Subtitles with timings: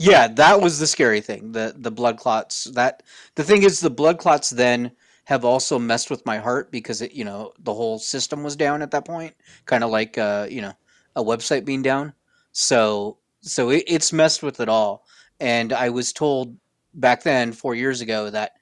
[0.00, 1.52] Yeah, that was the scary thing.
[1.52, 2.64] The the blood clots.
[2.64, 3.02] That
[3.34, 4.92] the thing is, the blood clots then
[5.24, 8.82] have also messed with my heart because it, you know, the whole system was down
[8.82, 9.34] at that point,
[9.66, 10.72] kind of like uh, you know,
[11.16, 12.14] a website being down.
[12.52, 15.04] So so it, it's messed with it all.
[15.38, 16.56] And I was told
[16.94, 18.52] back then, four years ago, that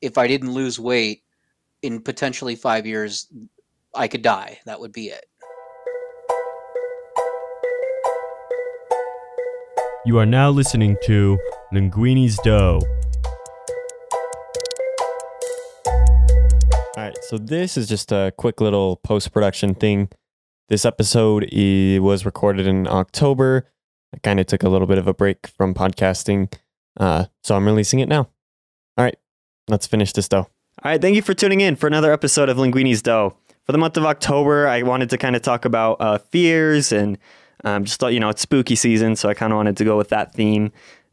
[0.00, 1.22] if I didn't lose weight
[1.82, 3.28] in potentially five years,
[3.94, 4.60] I could die.
[4.66, 5.26] That would be it.
[10.08, 11.38] You are now listening to
[11.70, 12.80] Linguini's Dough.
[15.86, 20.08] All right, so this is just a quick little post production thing.
[20.70, 23.70] This episode i- was recorded in October.
[24.14, 26.50] I kind of took a little bit of a break from podcasting,
[26.98, 28.30] uh, so I'm releasing it now.
[28.96, 29.18] All right,
[29.68, 30.38] let's finish this dough.
[30.38, 33.36] All right, thank you for tuning in for another episode of Linguini's Dough.
[33.66, 37.18] For the month of October, I wanted to kind of talk about uh, fears and
[37.64, 39.96] um, just thought, you know, it's spooky season, so I kind of wanted to go
[39.96, 40.72] with that theme.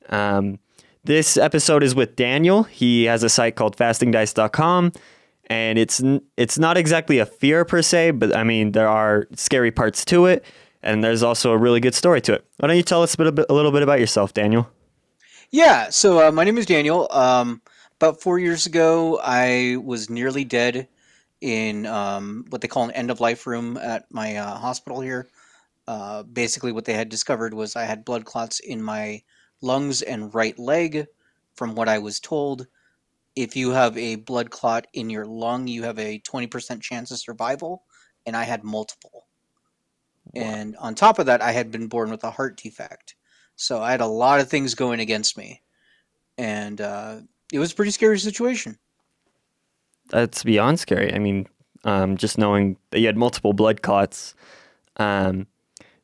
[0.10, 0.60] Um,
[1.04, 2.64] this episode is with Daniel.
[2.64, 4.92] He has a site called fastingdice.com
[5.48, 6.02] and it's
[6.38, 10.26] it's not exactly a fear per se, but I mean there are scary parts to
[10.26, 10.46] it,
[10.82, 12.46] and there's also a really good story to it.
[12.58, 14.70] Why don't you tell us a, bit, a little bit about yourself, Daniel?
[15.52, 17.08] Yeah, so uh, my name is Daniel.
[17.12, 17.62] Um,
[17.98, 20.88] about four years ago, I was nearly dead
[21.42, 25.28] in um, what they call an end of life room at my uh, hospital here.
[25.88, 29.22] Uh, basically, what they had discovered was I had blood clots in my
[29.62, 31.08] lungs and right leg.
[31.56, 32.68] From what I was told,
[33.36, 37.20] if you have a blood clot in your lung, you have a 20% chance of
[37.20, 37.84] survival,
[38.26, 39.26] and I had multiple.
[40.34, 43.16] And on top of that, I had been born with a heart defect.
[43.56, 45.62] So I had a lot of things going against me.
[46.38, 47.20] And uh,
[47.54, 48.78] it was a pretty scary situation.
[50.10, 51.14] That's beyond scary.
[51.14, 51.48] I mean,
[51.86, 54.36] um, just knowing that you had multiple blood clots.
[54.98, 55.48] Um,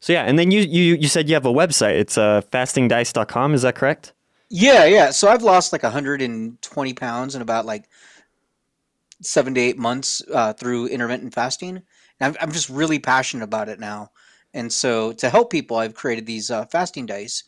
[0.02, 2.00] so yeah, and then you you you said you have a website.
[2.00, 3.54] It's uh, fastingdice.com.
[3.54, 4.14] Is that correct?
[4.50, 5.12] Yeah, yeah.
[5.12, 7.88] So I've lost like 120 pounds in about like
[9.22, 11.84] seven to eight months uh, through intermittent fasting.
[12.20, 14.10] And I'm, I'm just really passionate about it now.
[14.54, 17.44] And so to help people, I've created these uh, fasting dice.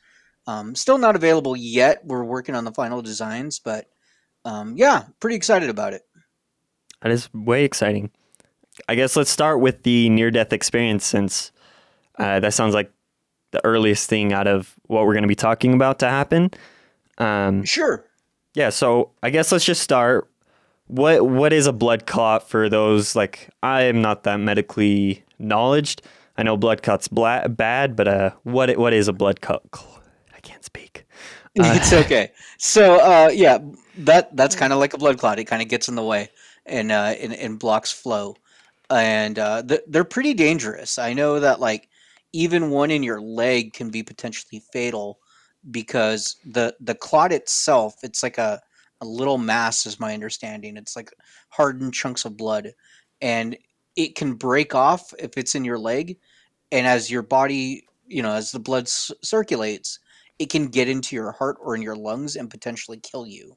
[0.45, 2.05] Um, still not available yet.
[2.05, 3.87] We're working on the final designs, but
[4.45, 6.03] um, yeah, pretty excited about it.
[7.01, 8.11] That is way exciting.
[8.87, 11.51] I guess let's start with the near death experience since
[12.17, 12.91] uh, that sounds like
[13.51, 16.51] the earliest thing out of what we're going to be talking about to happen.
[17.17, 18.05] Um, Sure.
[18.55, 20.29] yeah, so I guess let's just start.
[20.87, 26.01] What what is a blood clot for those like I am not that medically knowledged.
[26.37, 29.63] I know blood clots bla- bad, but uh, what what is a blood clot?
[30.35, 31.05] I can't speak.
[31.59, 32.31] Uh, it's okay.
[32.57, 33.59] So uh, yeah,
[33.99, 35.37] that that's kind of like a blood clot.
[35.37, 36.29] It kind of gets in the way
[36.65, 38.35] and uh, and, and blocks flow,
[38.89, 40.97] and uh, th- they're pretty dangerous.
[40.97, 41.89] I know that like
[42.33, 45.19] even one in your leg can be potentially fatal
[45.71, 48.61] because the the clot itself it's like a
[49.01, 50.77] a little mass is my understanding.
[50.77, 51.11] It's like
[51.49, 52.73] hardened chunks of blood,
[53.21, 53.57] and
[53.97, 56.17] it can break off if it's in your leg,
[56.71, 59.99] and as your body you know as the blood c- circulates
[60.39, 63.55] it can get into your heart or in your lungs and potentially kill you.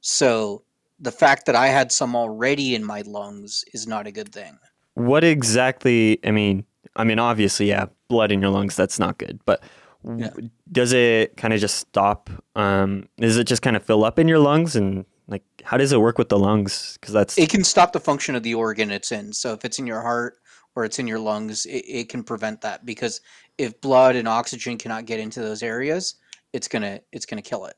[0.00, 0.62] So
[0.98, 4.58] the fact that I had some already in my lungs is not a good thing.
[4.94, 6.18] What exactly?
[6.24, 6.64] I mean,
[6.96, 8.76] I mean, obviously, yeah, blood in your lungs.
[8.76, 9.40] That's not good.
[9.44, 9.62] But
[10.04, 10.30] Yeah.
[10.70, 12.30] does it kind of just stop?
[12.54, 15.92] Um, does it just kind of fill up in your lungs and like how does
[15.92, 16.96] it work with the lungs?
[17.00, 19.32] Because that's It can stop the function of the organ it's in.
[19.32, 20.34] So if it's in your heart
[20.76, 23.20] or it's in your lungs, it, it can prevent that because
[23.58, 26.14] if blood and oxygen cannot get into those areas,
[26.52, 27.74] it's gonna it's gonna kill it.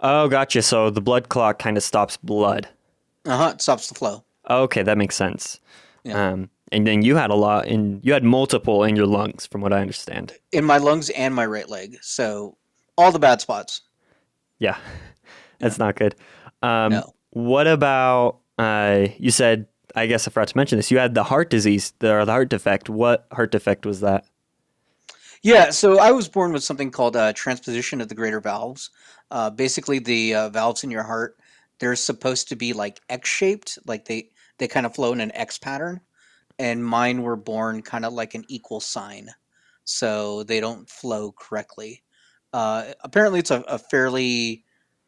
[0.00, 0.60] oh, gotcha.
[0.62, 2.68] So the blood clot kind of stops blood.
[3.24, 3.50] Uh huh.
[3.54, 4.24] It stops the flow.
[4.50, 5.58] Okay, that makes sense.
[6.04, 6.32] Yeah.
[6.32, 9.60] Um, and then you had a lot in you had multiple in your lungs, from
[9.60, 10.32] what I understand.
[10.52, 11.96] In my lungs and my right leg.
[12.00, 12.56] So
[12.96, 13.82] all the bad spots.
[14.58, 14.76] Yeah,
[15.58, 16.14] that's not good.
[16.62, 17.14] Um, No.
[17.30, 19.66] What about uh, you said?
[19.96, 20.90] I guess I forgot to mention this.
[20.90, 22.88] You had the heart disease, the, or the heart defect.
[22.88, 24.24] What heart defect was that?
[25.42, 28.90] Yeah, so I was born with something called uh, transposition of the greater valves.
[29.30, 31.36] Uh, basically, the uh, valves in your heart
[31.78, 35.58] they're supposed to be like X-shaped, like they they kind of flow in an X
[35.58, 36.00] pattern,
[36.58, 39.30] and mine were born kind of like an equal sign,
[39.84, 42.02] so they don't flow correctly.
[42.52, 44.64] Uh, apparently, it's a, a fairly,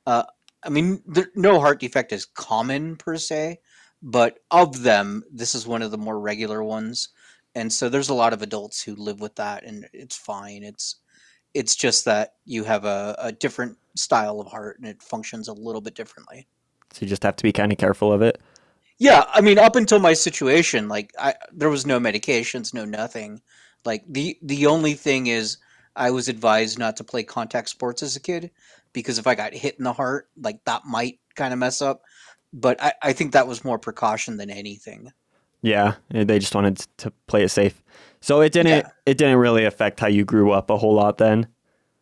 [0.06, 0.24] uh,
[0.62, 3.60] I mean, there, no heart defect is common per se,
[4.02, 7.10] but of them, this is one of the more regular ones
[7.56, 10.96] and so there's a lot of adults who live with that and it's fine it's
[11.54, 15.52] it's just that you have a, a different style of heart and it functions a
[15.52, 16.46] little bit differently
[16.92, 18.40] So you just have to be kind of careful of it.
[18.98, 23.40] Yeah i mean up until my situation like i there was no medications no nothing
[23.84, 25.58] like the the only thing is
[25.96, 28.50] I was advised not to play contact sports as a kid
[28.92, 32.02] because if I got hit in the heart, like that might kind of mess up.
[32.52, 35.12] But I, I think that was more precaution than anything.
[35.62, 37.82] Yeah, eh, they just wanted to play it safe.
[38.20, 38.90] So it didn't Yeah.
[39.06, 41.48] it didn't really affect how you grew up a whole lot then.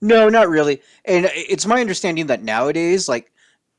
[0.00, 0.82] No, not really.
[1.05, 3.32] And it's my understanding that nowadays, like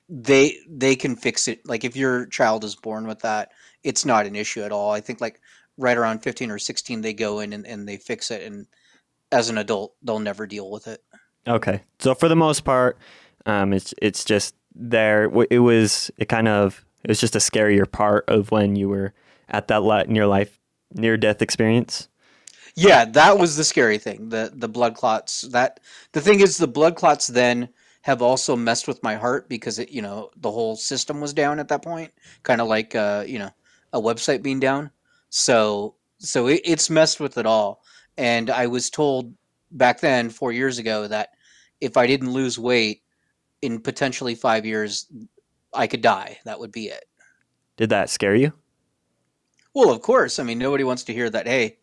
[0.10, 1.62] they they can fix it.
[1.66, 3.52] Like if your child is born with that,
[3.84, 4.92] it's not an issue at all.
[4.92, 5.42] I think like
[5.78, 8.44] right around fifteen or sixteen, they go in and, and they fix it.
[8.44, 8.68] And
[9.32, 11.02] as an adult, they'll never deal with it.
[11.48, 11.82] Okay.
[12.00, 12.98] So for the most part,
[13.46, 15.26] um, it's it's just there.
[15.50, 19.14] It was it kind of it was just a scarier part of when you were
[19.50, 20.60] at that li- near life
[20.94, 22.08] near death experience.
[22.76, 24.30] Yeah, that was the scary thing.
[24.30, 25.42] The the blood clots.
[25.42, 25.80] That
[26.12, 27.70] the thing is, the blood clots then
[28.06, 31.58] have also messed with my heart because it, you know, the whole system was down
[31.58, 32.12] at that point,
[32.44, 33.50] kind of like uh, you know,
[33.94, 34.92] a website being down.
[35.32, 37.84] So so it, it's messed with it all.
[38.16, 39.34] And I was told
[39.72, 41.30] back then, four years ago, that
[41.82, 43.02] if I didn't lose weight
[43.64, 45.08] in potentially five years,
[45.74, 46.38] I could die.
[46.46, 47.06] That would be it.
[47.76, 48.54] Did that scare you?
[49.74, 50.38] Well, of course.
[50.38, 51.48] I mean, nobody wants to hear that.
[51.48, 51.80] Hey,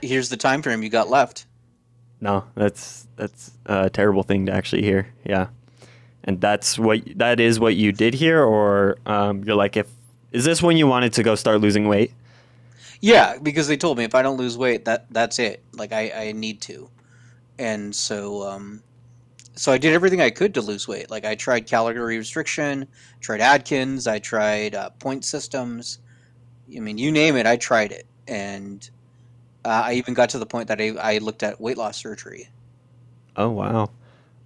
[0.00, 1.44] here's the time frame you got left.
[2.22, 5.08] No, that's that's a terrible thing to actually hear.
[5.26, 5.48] Yeah,
[6.28, 9.88] and that's what that is what you did here, or um, you're like, if
[10.30, 12.12] is this when you wanted to go start losing weight?
[13.00, 15.62] Yeah, because they told me if I don't lose weight, that that's it.
[15.72, 16.90] Like I, I need to,
[17.58, 18.82] and so um,
[19.54, 21.10] so I did everything I could to lose weight.
[21.10, 22.86] Like I tried calorie restriction,
[23.20, 25.98] tried Atkins, I tried uh, point systems.
[26.76, 28.88] I mean, you name it, I tried it, and
[29.64, 32.50] uh, I even got to the point that I, I looked at weight loss surgery.
[33.34, 33.88] Oh wow.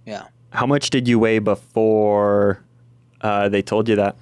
[0.05, 0.27] Yeah.
[0.53, 2.63] How much did you weigh before
[3.21, 4.15] uh, they told you that,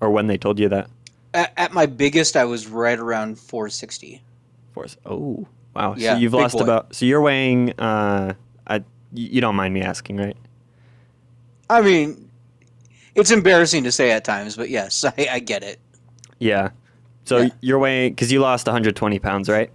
[0.00, 0.90] or when they told you that?
[1.32, 4.20] At, at my biggest, I was right around 460.
[4.72, 4.96] Force.
[5.06, 5.94] Oh wow.
[5.96, 6.64] Yeah, so you've lost boy.
[6.64, 6.94] about.
[6.94, 7.72] So you're weighing.
[7.78, 8.34] Uh,
[8.66, 8.82] I,
[9.14, 10.36] you don't mind me asking, right?
[11.68, 12.28] I mean,
[13.14, 15.78] it's embarrassing to say at times, but yes, I, I get it.
[16.40, 16.70] Yeah.
[17.24, 17.50] So Yeah.
[17.60, 19.70] you're weighing because you lost 120 pounds, right?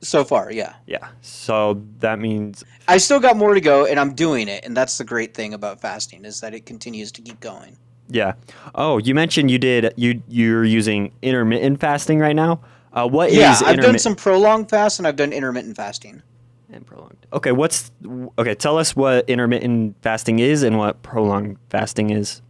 [0.00, 0.74] So far, yeah.
[0.86, 1.08] Yeah.
[1.22, 4.98] So that means I still got more to go, and I'm doing it, and that's
[4.98, 7.76] the great thing about fasting is that it continues to keep going.
[8.08, 8.34] Yeah.
[8.74, 12.60] Oh, you mentioned you did you you're using intermittent fasting right now.
[12.92, 16.22] Uh, what is yeah, I've done some prolonged fast, and I've done intermittent fasting.
[16.70, 17.26] and prolonged?
[17.32, 17.90] Okay, what's
[18.38, 18.54] okay?
[18.54, 22.40] Tell us what intermittent fasting is and what prolonged fasting is.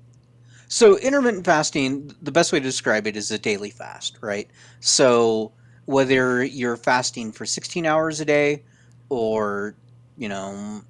[0.68, 4.48] So intermittent fasting, the best way to describe it is a daily fast, right?
[4.80, 5.52] So
[5.88, 8.62] whether you're fasting for 16 hours a day
[9.08, 9.74] or,
[10.18, 10.82] you know,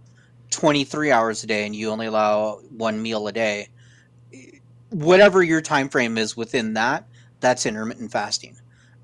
[0.50, 3.68] 23 hours a day and you only allow one meal a day,
[4.90, 7.06] whatever your time frame is within that,
[7.38, 8.56] that's intermittent fasting.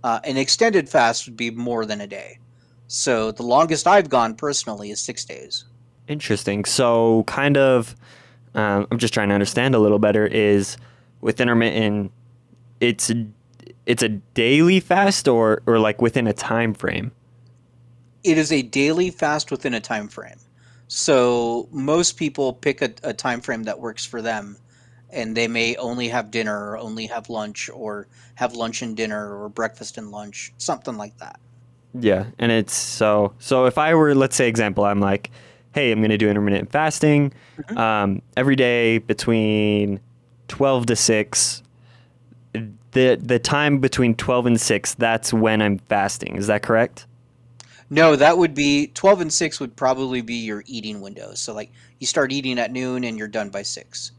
[0.03, 2.41] Uh, an extended fast would be more than a day.
[2.89, 5.65] So the longest I've gone personally is six days.
[6.09, 6.65] Interesting.
[6.65, 7.95] So, kind of,
[8.57, 10.27] um, I'm just trying to understand a little better.
[10.27, 10.77] Is
[11.21, 12.11] with intermittent,
[12.81, 13.13] it's
[13.87, 17.13] it's a daily fast or or like within a time frame.
[18.23, 20.41] it is a daily fast within a time frame.
[20.89, 24.59] So most people pick a, a time frame that works for them,
[25.11, 29.37] and they may only have dinner or only have lunch or have lunch and dinner
[29.43, 31.41] or breakfast and lunch, something like that.
[31.95, 35.31] Yeah, and it's so so if I were let's say example, I'm like,
[35.75, 37.77] hey, I'm gonna do intermittent fasting Mhm.
[37.77, 40.01] um, every day between
[40.49, 41.63] twelve to six.
[42.95, 46.37] The the time between twelve and six, that's when I'm fasting.
[46.37, 47.07] Is that correct?
[47.91, 51.39] No, that would be 12 and 6 would probably be your eating windows.
[51.39, 51.71] So like
[52.01, 54.13] you start eating at noon and you're done by 6.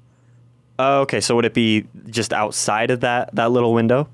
[0.77, 4.08] Oh, okay, so would it be just outside of that that little window?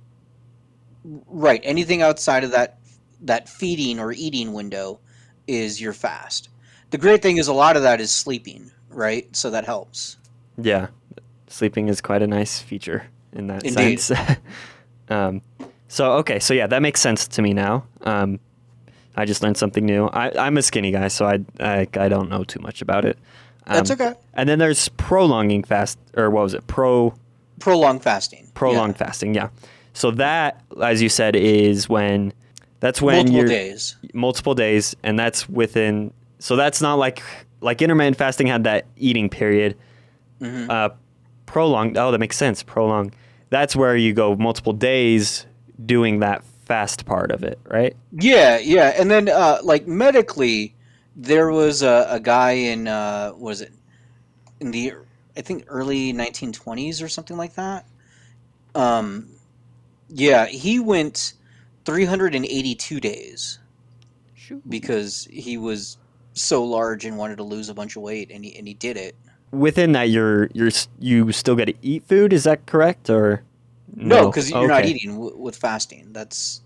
[1.04, 2.80] Right, anything outside of that
[3.22, 5.00] that feeding or eating window
[5.48, 6.50] is your fast.
[6.92, 9.36] The great thing is a lot of that is sleeping, right?
[9.36, 10.18] So that helps.
[10.58, 10.88] Yeah,
[11.48, 14.00] sleeping is quite a nice feature in that Indeed.
[14.00, 14.22] sense.
[15.10, 15.42] um,
[15.88, 17.86] so okay, so yeah, that makes sense to me now.
[18.02, 18.40] Um,
[19.16, 20.08] I just learned something new.
[20.08, 23.18] I, I'm a skinny guy, so I, I I don't know too much about it.
[23.68, 24.14] Um, That's okay.
[24.34, 26.66] And then there's prolonging fast, or what was it?
[26.68, 27.14] Pro
[27.60, 28.44] Prolonged fasting.
[28.46, 28.52] Yeah.
[28.54, 29.36] prolonged fasting.
[29.36, 29.50] Yeah.
[29.94, 32.34] So that, as you said, is when
[32.80, 33.96] that's when multiple you're days.
[34.14, 36.14] multiple days, and that's within.
[36.40, 37.22] So that's not like
[37.60, 39.78] like intermittent fasting had that eating period.
[40.40, 40.90] hmm Uh,
[41.46, 41.98] prolonged.
[41.98, 42.64] Oh, that makes sense.
[42.64, 43.14] Prolonged.
[43.52, 45.46] That's where you go multiple days
[45.86, 47.96] doing that fast part of it, right?
[48.14, 50.74] Yeah, yeah, and then uh, like medically,
[51.16, 53.72] there was a, a guy in uh, was it
[54.60, 54.94] in the
[55.36, 57.86] I think early 1920s or something like that.
[58.74, 59.28] Um,
[60.08, 61.34] yeah, he went
[61.86, 63.60] 382 days
[64.68, 65.98] because he was
[66.34, 68.98] so large and wanted to lose a bunch of weight, and he and he did
[68.98, 69.16] it.
[69.52, 72.32] Within that, you're you're you still get to eat food.
[72.32, 73.44] Is that correct or
[73.96, 76.14] No, because you're not eating w- with fasting.
[76.14, 76.62] That's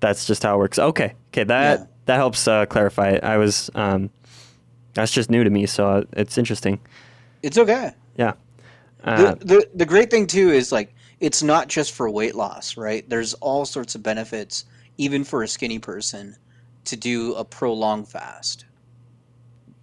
[0.00, 0.78] That's just how it works.
[0.78, 1.86] Okay, okay, that Yeah.
[2.06, 3.24] that helps uh, clarify it.
[3.24, 4.10] I was um,
[4.94, 6.80] that's just new to me, so uh, it's interesting.
[7.42, 7.92] it's okay.
[9.04, 12.76] Uh, the, the the great thing too is like it's not just for weight loss,
[12.76, 13.08] right?
[13.08, 14.64] There's all sorts of benefits,
[14.98, 16.36] even for a skinny person,
[16.84, 18.64] to do a prolonged fast.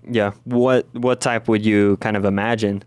[0.09, 2.83] Yeah, what what type would you kind of imagine?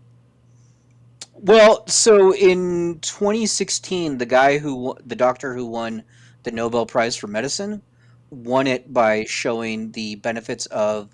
[1.33, 6.03] Well, so in 2016, the guy who the doctor who won
[6.43, 7.81] the Nobel Prize for medicine
[8.29, 11.09] won it by showing the benefits of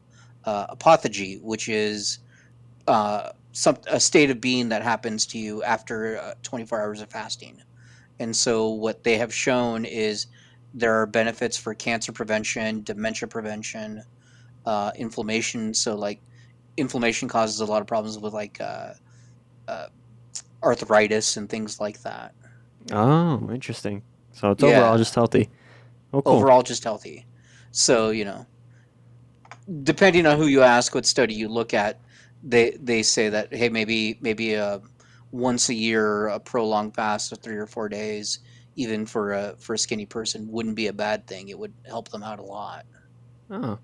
[0.45, 0.75] uh,
[1.41, 2.19] which is
[2.87, 7.09] uh, some a state of being that happens to you after uh, 24 hours of
[7.09, 7.61] fasting.
[8.19, 10.27] And so, what they have shown is
[10.73, 14.03] there are benefits for cancer prevention, dementia prevention,
[14.65, 15.73] uh, inflammation.
[15.73, 16.21] So, like,
[16.77, 18.59] inflammation causes a lot of problems with like.
[18.61, 18.93] Uh,
[19.67, 19.87] uh,
[20.63, 22.33] arthritis and things like that.
[22.91, 24.03] Oh, interesting.
[24.33, 24.79] So it's Yeah.
[24.79, 25.49] overall just healthy.
[26.13, 26.37] Oh, cool.
[26.37, 27.25] Overall, just healthy.
[27.71, 28.45] So you know,
[29.83, 31.99] depending on who you ask, what study you look at,
[32.43, 34.81] they they say that hey, maybe maybe a
[35.31, 38.39] once a year a prolonged fast of three or four days,
[38.75, 41.49] even for a for a skinny person, wouldn't be a bad thing.
[41.49, 42.85] It would help them out a lot.
[43.49, 43.79] Oh,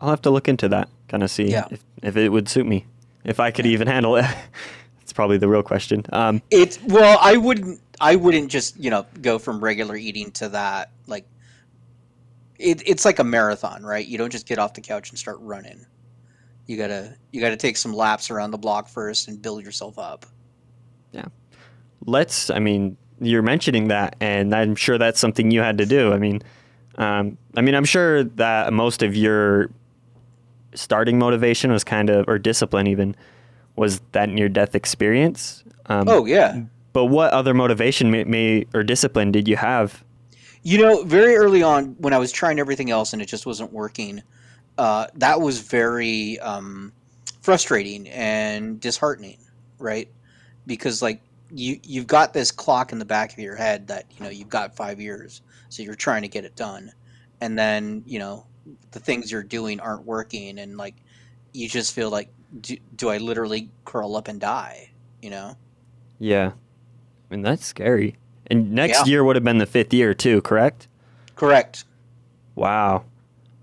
[0.00, 0.88] I'll have to look into that.
[1.08, 1.66] Kind of see Yeah.
[1.70, 2.86] if if it would suit me,
[3.24, 4.24] if I could even handle it.
[5.02, 6.04] It's probably the real question.
[6.12, 10.48] Um, It's well, I wouldn't I wouldn't just you know go from regular eating to
[10.50, 11.24] that like.
[12.60, 14.06] It, it's like a marathon, right?
[14.06, 15.84] You don't just get off the couch and start running.
[16.68, 20.26] You gotta you gotta take some laps around the block first and build yourself up.
[21.10, 21.24] Yeah.
[22.06, 22.48] Let's.
[22.48, 26.12] I mean, you're mentioning that, and I'm sure that's something you had to do.
[26.12, 26.40] I mean,
[26.98, 29.70] um, I mean, I'm sure that most of your
[30.74, 33.16] starting motivation was kind of, or discipline even,
[33.76, 35.64] was that near death experience.
[35.86, 36.62] Um, Oh yeah,
[36.92, 40.04] But what other motivation may, may or discipline did you have?
[40.62, 43.72] you know, very early on when I was trying everything else and it just wasn't
[43.72, 44.22] working,
[44.78, 46.92] uh, that was very um,
[47.40, 49.38] frustrating and disheartening,
[49.78, 50.08] right?
[50.66, 54.22] Because like you you've got this clock in the back of your head that you
[54.22, 56.92] know you've got five years, so you're trying to get it done,
[57.40, 58.46] and then you know
[58.92, 60.94] the things you're doing aren't working, and like
[61.52, 62.28] you just feel like
[62.60, 64.90] do, do I literally curl up and die?
[65.22, 65.56] You know?
[66.18, 66.52] Yeah.
[67.30, 68.16] I mean, that's scary.
[68.46, 69.04] And next Yeah.
[69.04, 70.88] year would have been the fifth year, too, correct?
[71.36, 71.84] Correct.
[72.56, 73.04] Wow.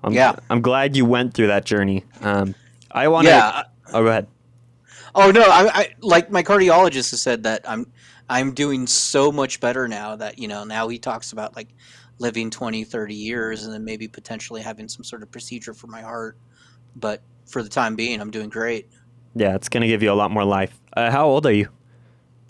[0.03, 0.35] I'm, Yeah.
[0.49, 2.05] I'm glad you went through that journey.
[2.21, 2.55] Um,
[2.91, 3.31] I want to.
[3.31, 3.63] Yeah.
[3.93, 4.27] Oh, go ahead.
[5.15, 7.91] Oh no, I, I like my cardiologist has said that I'm
[8.29, 11.69] I'm doing so much better now that you know now he talks about like
[12.19, 16.01] living 20 30 years and then maybe potentially having some sort of procedure for my
[16.01, 16.37] heart
[16.95, 18.89] but for the time being I'm doing great.
[19.35, 20.79] Yeah, it's going to give you a lot more life.
[20.93, 21.69] Uh, how old are you?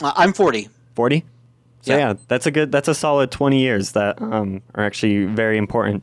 [0.01, 0.69] Uh, I'm 40.
[0.95, 1.25] 40?
[1.81, 1.97] So, Yeah.
[1.97, 2.13] yeah.
[2.29, 6.01] that's a good, that's a solid 20 years that um, are actually very important.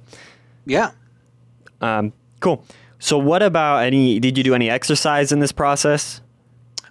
[0.67, 0.91] Yeah.
[1.81, 2.67] Um, cool.
[2.99, 6.21] So, what about any, did you do any exercise in this process?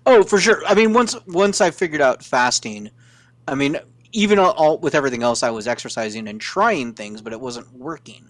[0.06, 0.62] Oh, for sure.
[0.68, 2.90] I mean once once I figured out fasting,
[3.48, 3.78] I mean
[4.14, 8.26] even all, with everything else I was exercising and trying things but it wasn't working.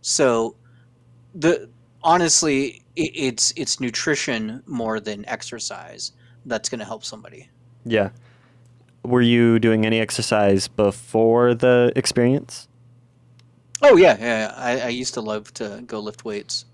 [0.00, 0.56] So
[1.34, 1.68] the
[2.02, 6.12] honestly it, it's it's nutrition more than exercise
[6.46, 7.48] that's going to help somebody.
[7.84, 8.10] Yeah.
[9.04, 12.68] Were you doing any exercise before the experience?
[13.82, 14.54] Oh yeah, yeah.
[14.56, 16.66] I, I used to love to go lift weights.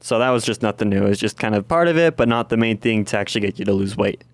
[0.00, 1.04] So that was just nothing new.
[1.04, 3.42] It was just kind of part of it, but not the main thing to actually
[3.42, 4.24] get you to lose weight.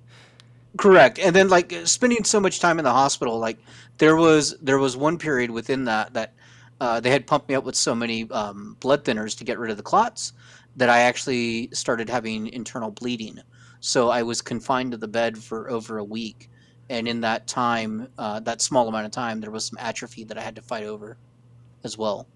[0.76, 1.18] Correct.
[1.18, 3.58] And then like spending so much time in the hospital, like
[3.98, 6.34] there was there was one period within that that
[6.80, 9.70] uh, they had pumped me up with so many um, blood thinners to get rid
[9.70, 10.32] of the clots
[10.76, 13.38] that I actually started having internal bleeding.
[13.80, 16.50] So I was confined to the bed for over a week,
[16.90, 20.38] and in that time, uh, that small amount of time, there was some atrophy that
[20.38, 21.16] I had to fight over,
[21.84, 22.26] as well.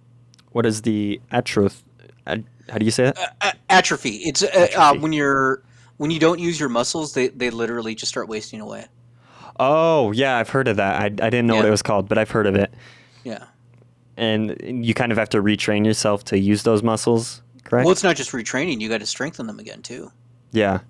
[0.53, 1.83] What is the atrophy?
[2.27, 3.37] How do you say that?
[3.41, 4.17] Uh, atrophy.
[4.17, 4.99] It's uh, uh, Atrophy.
[4.99, 5.63] when you're
[5.99, 8.87] when you don't use your muscles, they, they literally just start wasting away.
[9.61, 11.01] Oh, yeah, I've heard of that.
[11.01, 12.73] I, I didn't know what it was called, but I've heard of it.
[13.25, 13.45] Yeah.
[14.17, 17.85] And you kind of have to retrain yourself to use those muscles, correct?
[17.85, 20.11] Well, it's not just retraining; you got to strengthen them again too.
[20.51, 20.81] yeah.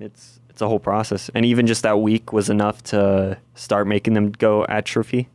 [0.00, 1.30] It's it's a whole process.
[1.34, 5.28] And even just that week was enough to start making them go atrophy.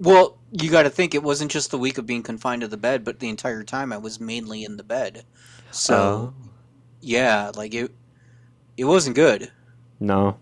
[0.00, 2.76] Well, you got to think it wasn't just the week of being confined to the
[2.76, 5.24] bed, but the entire time I was mainly in the bed.
[5.70, 6.34] So Oh.
[7.00, 7.92] yeah, like it,
[8.76, 9.50] it wasn't good.
[10.00, 10.36] No.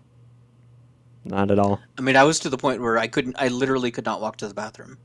[1.25, 1.79] Not at all.
[1.97, 3.35] I mean, I was to the point where I couldn't.
[3.39, 4.97] I literally could not walk to the bathroom.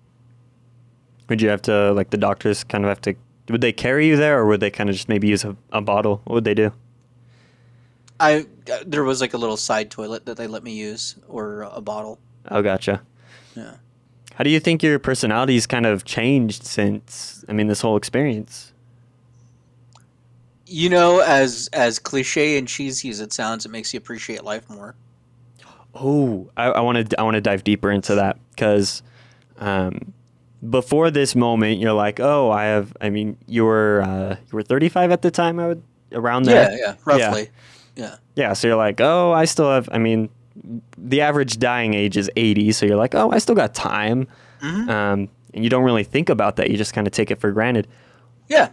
[1.29, 3.15] Would you have to like the doctors kind of have to
[3.51, 5.81] would they carry you there, or would they kind of just maybe use a, a
[5.81, 6.21] bottle?
[6.25, 6.73] What would they do?
[8.21, 8.47] I
[8.85, 12.19] there was like a little side toilet that they let me use or a bottle.
[12.51, 13.03] Oh, gotcha.
[13.55, 13.75] Yeah.
[14.35, 17.45] How do you think your personality's kind of changed since?
[17.49, 18.73] I mean, this whole experience.
[20.71, 24.69] You know, as as cliche and cheesy as it sounds, it makes you appreciate life
[24.69, 24.95] more.
[25.95, 29.03] Oh, I want to I want to dive deeper into that because
[29.59, 30.13] um,
[30.69, 32.95] before this moment, you're like, oh, I have.
[33.01, 35.59] I mean, you were uh, you were 35 at the time.
[35.59, 35.83] I would
[36.13, 36.71] around there.
[36.71, 37.51] Yeah, yeah, roughly.
[37.97, 38.17] Yeah.
[38.37, 38.53] Yeah.
[38.53, 39.89] So you're like, oh, I still have.
[39.91, 40.29] I mean,
[40.97, 44.29] the average dying age is 80, so you're like, oh, I still got time.
[44.61, 46.71] hmm Um, and you don't really think about that.
[46.71, 47.89] You just kind of take it for granted.
[48.49, 48.69] Yeah.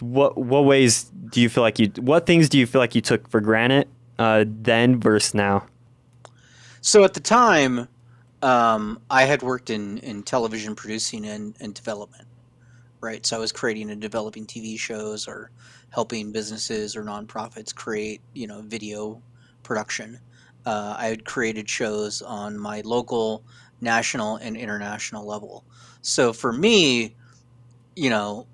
[0.00, 1.90] What what ways do you feel like you?
[2.00, 3.88] What things do you feel like you took for granted
[4.18, 5.66] uh, then versus now?
[6.80, 7.88] So at the time,
[8.42, 12.28] um, I had worked in, in television producing and, and development,
[13.00, 13.24] right?
[13.24, 15.50] So I was creating and developing TV shows or
[15.88, 19.22] helping businesses or nonprofits create, you know, video
[19.62, 20.20] production.
[20.66, 23.42] Uh, I had created shows on my local,
[23.80, 25.64] national, and international level.
[26.02, 27.14] So for me,
[27.96, 28.46] you know,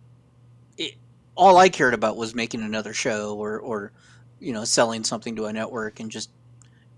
[1.40, 3.92] all I cared about was making another show or, or,
[4.40, 6.28] you know, selling something to a network and just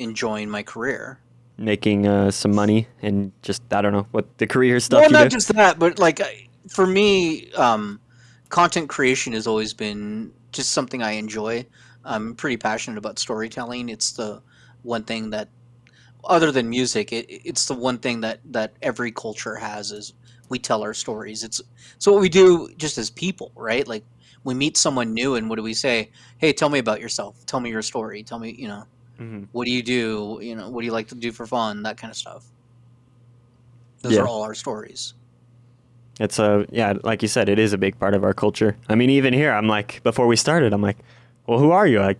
[0.00, 1.20] enjoying my career.
[1.58, 5.24] Making uh, some money and just I don't know what the career stuff well, not
[5.24, 5.28] do.
[5.28, 6.20] just that, but like
[6.66, 8.00] for me, um,
[8.48, 11.64] content creation has always been just something I enjoy.
[12.04, 13.90] I'm pretty passionate about storytelling.
[13.90, 14.42] It's the
[14.82, 15.50] one thing that,
[16.24, 20.14] other than music, it, it's the one thing that that every culture has is
[20.52, 21.42] we tell our stories.
[21.42, 21.62] It's
[21.98, 23.88] so what we do just as people, right?
[23.88, 24.04] Like
[24.44, 26.10] we meet someone new, and what do we say?
[26.36, 27.44] Hey, tell me about yourself.
[27.46, 28.22] Tell me your story.
[28.22, 28.84] Tell me, you know,
[29.18, 29.48] Mhm.
[29.52, 30.38] what do you do?
[30.42, 31.82] You know, what do you like to do for fun?
[31.84, 32.44] That kind of stuff.
[34.02, 34.20] Those Yeah.
[34.22, 35.14] are all our stories.
[36.20, 38.76] It's a yeah, like you said, it is a big part of our culture.
[38.90, 40.98] I mean, even here, I'm like, before we started, I'm like,
[41.46, 42.00] well, who are you?
[42.02, 42.16] I,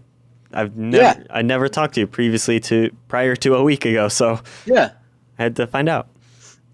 [0.55, 1.25] I've never, Yeah.
[1.29, 4.93] I never talked to you previously to prior to a week ago, so Yeah,
[5.39, 6.09] I had to find out.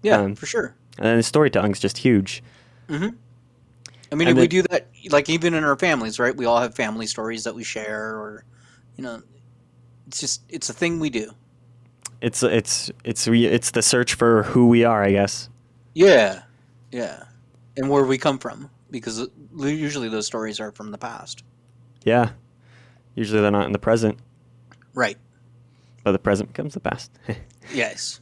[0.03, 0.75] yeah, Um, for sure.
[0.99, 2.43] And then storytelling's just huge.
[2.87, 3.07] hmm
[4.11, 6.35] I mean, And we do that like even in our families, right?
[6.35, 8.43] We all have family stories that we share, or
[8.95, 9.21] you know,
[10.07, 11.31] it's just it's a thing we do.
[12.19, 15.47] It's it's it's it's the search for who we are, I guess.
[15.93, 16.41] Yeah,
[16.91, 17.23] yeah,
[17.77, 21.43] and where we come from, because usually those stories are from the past.
[22.03, 22.31] Yeah.
[23.15, 24.17] Usually they're not in the present,
[24.93, 25.17] Right.
[26.03, 27.11] but the present becomes the past.
[27.73, 28.21] Yes.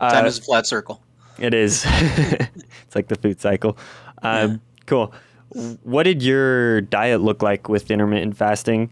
[0.00, 1.00] Uh, Time is a flat circle.
[1.38, 1.84] It is.
[1.88, 3.76] it's like the food cycle.
[4.22, 5.12] Um, Cool.
[5.84, 8.90] What did your diet look like with intermittent fasting?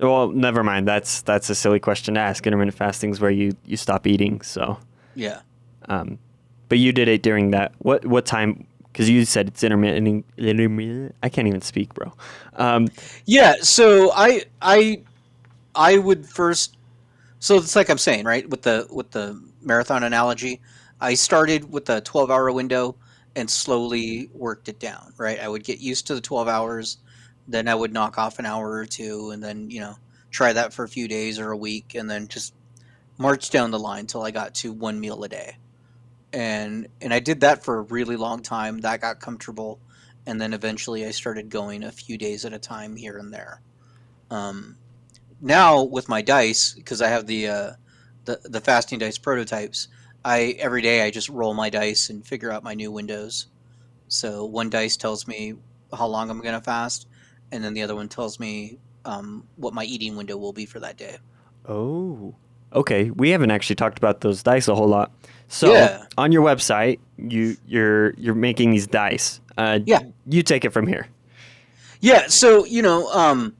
[0.00, 0.88] Well, never mind.
[0.88, 2.46] That's that's a silly question to ask.
[2.46, 4.40] Intermittent fasting is where you, you stop eating.
[4.40, 4.78] So,
[5.14, 5.40] Yeah.
[5.88, 6.18] um,
[6.68, 7.72] but you did it during that.
[7.78, 8.66] What what time?
[8.92, 10.24] Because you said it's intermittent.
[10.36, 12.12] intermittent- I can't even speak, bro.
[12.56, 12.88] Um,
[13.26, 15.02] Yeah, so I I
[15.74, 16.76] I would first
[17.38, 18.48] so it's like I'm saying, right?
[18.50, 20.60] With the with the marathon analogy,
[21.02, 22.94] I started with a 12-hour window
[23.34, 25.40] and slowly worked it down, right?
[25.40, 26.98] I would get used to the 12 hours,
[27.48, 29.96] then I would knock off an hour or two and then, you know,
[30.30, 32.54] try that for a few days or a week and then just
[33.18, 35.56] march down the line till I got to one meal a day.
[36.32, 38.78] And and I did that for a really long time.
[38.78, 39.80] That got comfortable
[40.24, 43.60] and then eventually I started going a few days at a time here and there.
[44.30, 44.76] Um,
[45.40, 47.70] now with my dice, because I have the, uh,
[48.24, 49.88] the the fasting dice prototypes,
[50.24, 53.46] I every day I just roll my dice and figure out my new windows.
[54.08, 55.54] So one dice tells me
[55.96, 57.06] how long I'm gonna fast,
[57.50, 60.80] and then the other one tells me um, what my eating window will be for
[60.80, 61.16] that day.
[61.68, 62.34] oh,
[62.72, 63.10] okay.
[63.10, 65.12] We haven't actually talked about those dice a whole lot.
[65.48, 66.04] So Yeah.
[66.16, 69.40] on your website, you you're you're making these dice.
[69.58, 70.00] Uh, Yeah.
[70.26, 71.08] You take it from here.
[72.00, 73.54] Yeah, so you know, um,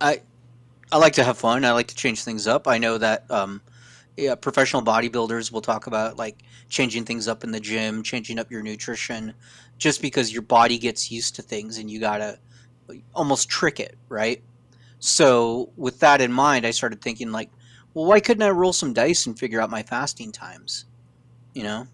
[0.00, 0.20] I
[0.92, 1.64] I like to have fun.
[1.64, 2.66] I like to change things up.
[2.68, 3.60] I know that um,
[4.20, 8.50] yeah, professional bodybuilders will talk about like changing things up in the gym, changing up
[8.50, 9.34] your nutrition,
[9.78, 12.38] just because your body gets used to things and you gotta
[13.14, 14.42] almost trick it, right?
[14.98, 17.50] So with that in mind, I started thinking like,
[17.94, 20.84] well, why couldn't I roll some dice and figure out my fasting times?
[21.54, 21.86] You know.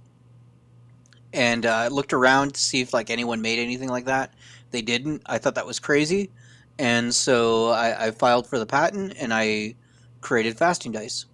[1.33, 4.35] And uh, I looked around to see if like anyone made anything like that.
[4.71, 5.23] They didn't.
[5.27, 6.31] I thought that was crazy,
[6.79, 9.77] and so I, I filed for the patent and I
[10.21, 11.27] created fasting dice.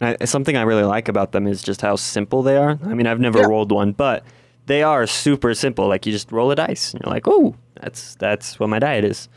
[0.00, 2.78] And I, something I really like about them is just how simple they are.
[2.84, 3.46] I mean, I've never Yeah.
[3.46, 4.24] rolled one, but
[4.66, 5.88] they are super simple.
[5.88, 9.04] Like you just roll a dice, and you're like, "Oh, that's that's what my diet
[9.04, 9.28] is."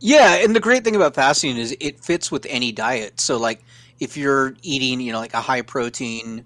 [0.00, 3.20] Yeah, and the great thing about fasting is it fits with any diet.
[3.20, 3.62] So like
[4.00, 6.44] if you're eating, you know, like a high protein,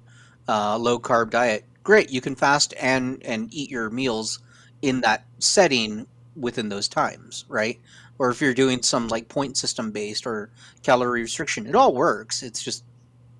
[0.48, 4.40] uh, low carb diet, great, you can fast and and eat your meals
[4.82, 7.78] in that setting within those times, right?
[8.18, 10.50] Or if you're doing some like point system based or
[10.82, 12.42] calorie restriction, it all works.
[12.42, 12.82] It's just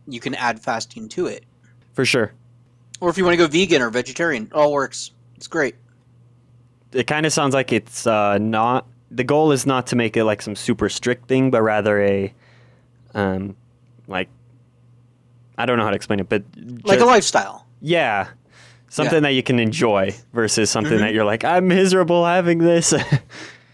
[0.08, 1.44] you can add fasting to it.
[1.92, 2.32] For sure.
[3.00, 5.10] Or if you want to go vegan or vegetarian, all works.
[5.36, 5.74] It's great.
[6.92, 10.24] It kind of sounds like it's uh, not the goal is not to make it
[10.24, 12.32] like some super strict thing, but rather a
[13.14, 13.56] um
[14.08, 14.28] like
[15.58, 16.42] I don't know how to explain it, but
[16.84, 17.66] Like a lifestyle.
[17.80, 18.28] yeah.
[18.88, 21.00] Something that you can enjoy versus something Mhm.
[21.00, 22.94] that you're like, I'm miserable having this.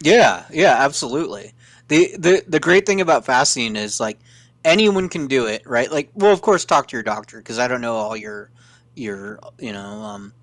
[0.02, 1.52] Yeah, yeah, absolutely.
[1.88, 4.18] The the the great thing about fasting is like
[4.64, 5.90] anyone can do it, right?
[5.90, 8.50] Like, well, of course, talk to your doctor because I don't know all your
[8.94, 10.34] your you know um,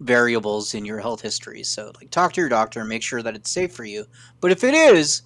[0.00, 1.62] variables in your health history.
[1.62, 4.06] So, like, talk to your doctor and make sure that it's safe for you.
[4.40, 5.22] But if it is,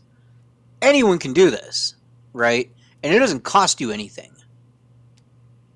[0.82, 1.96] anyone can do this,
[2.32, 2.70] right?
[3.02, 4.34] And it doesn't cost you anything,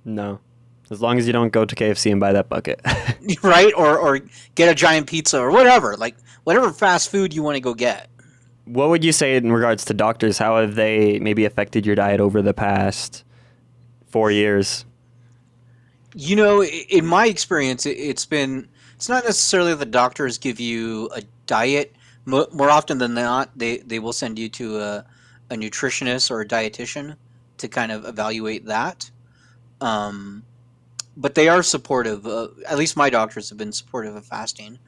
[0.08, 0.40] no.
[0.90, 2.80] As long as you don't go to KFC and buy that bucket.
[3.42, 3.72] right?
[3.76, 4.20] Or or
[4.54, 8.08] get a giant pizza or whatever, like whatever fast food you want to go get.
[8.68, 10.38] What would you say in regards to doctors?
[10.38, 13.24] How have they maybe affected your diet over the past
[14.06, 14.84] four years?
[16.14, 21.08] You know, in my experience, it- it's been it's not necessarily the doctors give you
[21.14, 21.94] a diet.
[22.24, 25.04] More often than not, they they will send you to a,
[25.50, 27.16] a nutritionist or a dietitian
[27.58, 29.10] to kind of evaluate that.
[29.80, 30.42] Um,
[31.16, 32.26] but they are supportive.
[32.26, 34.78] Uh, at least my doctors have been supportive of fasting.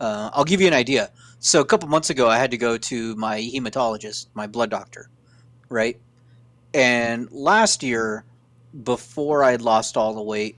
[0.00, 1.10] Uh, I'll give you an idea.
[1.40, 5.08] So a couple months ago, I had to go to my hematologist, my blood doctor,
[5.70, 5.98] right?
[6.74, 8.24] And last year,
[8.84, 10.56] before I lost all the weight,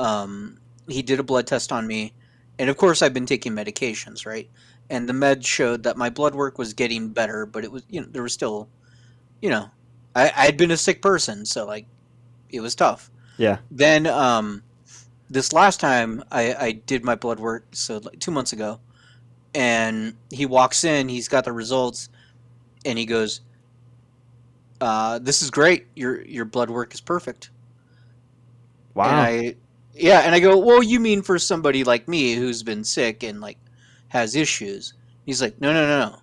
[0.00, 2.12] um, he did a blood test on me,
[2.58, 4.50] and of course I've been taking medications, right?
[4.90, 8.00] And the med showed that my blood work was getting better, but it was you
[8.00, 8.68] know there was still,
[9.40, 9.70] you know,
[10.16, 11.86] I I had been a sick person, so like,
[12.50, 13.08] it was tough.
[13.36, 13.58] Yeah.
[13.70, 14.64] Then um,
[15.30, 18.80] this last time I I did my blood work, so like two months ago,
[19.54, 22.08] and he walks in, he's got the results,
[22.84, 23.40] and he goes,
[24.80, 25.86] uh, "This is great.
[25.96, 27.50] Your your blood work is perfect."
[28.94, 29.06] Wow.
[29.06, 29.54] And I,
[29.94, 33.40] yeah, and I go, well, you mean for somebody like me who's been sick and
[33.40, 33.58] like
[34.08, 34.94] has issues?
[35.24, 36.18] He's like, no, no, no, no,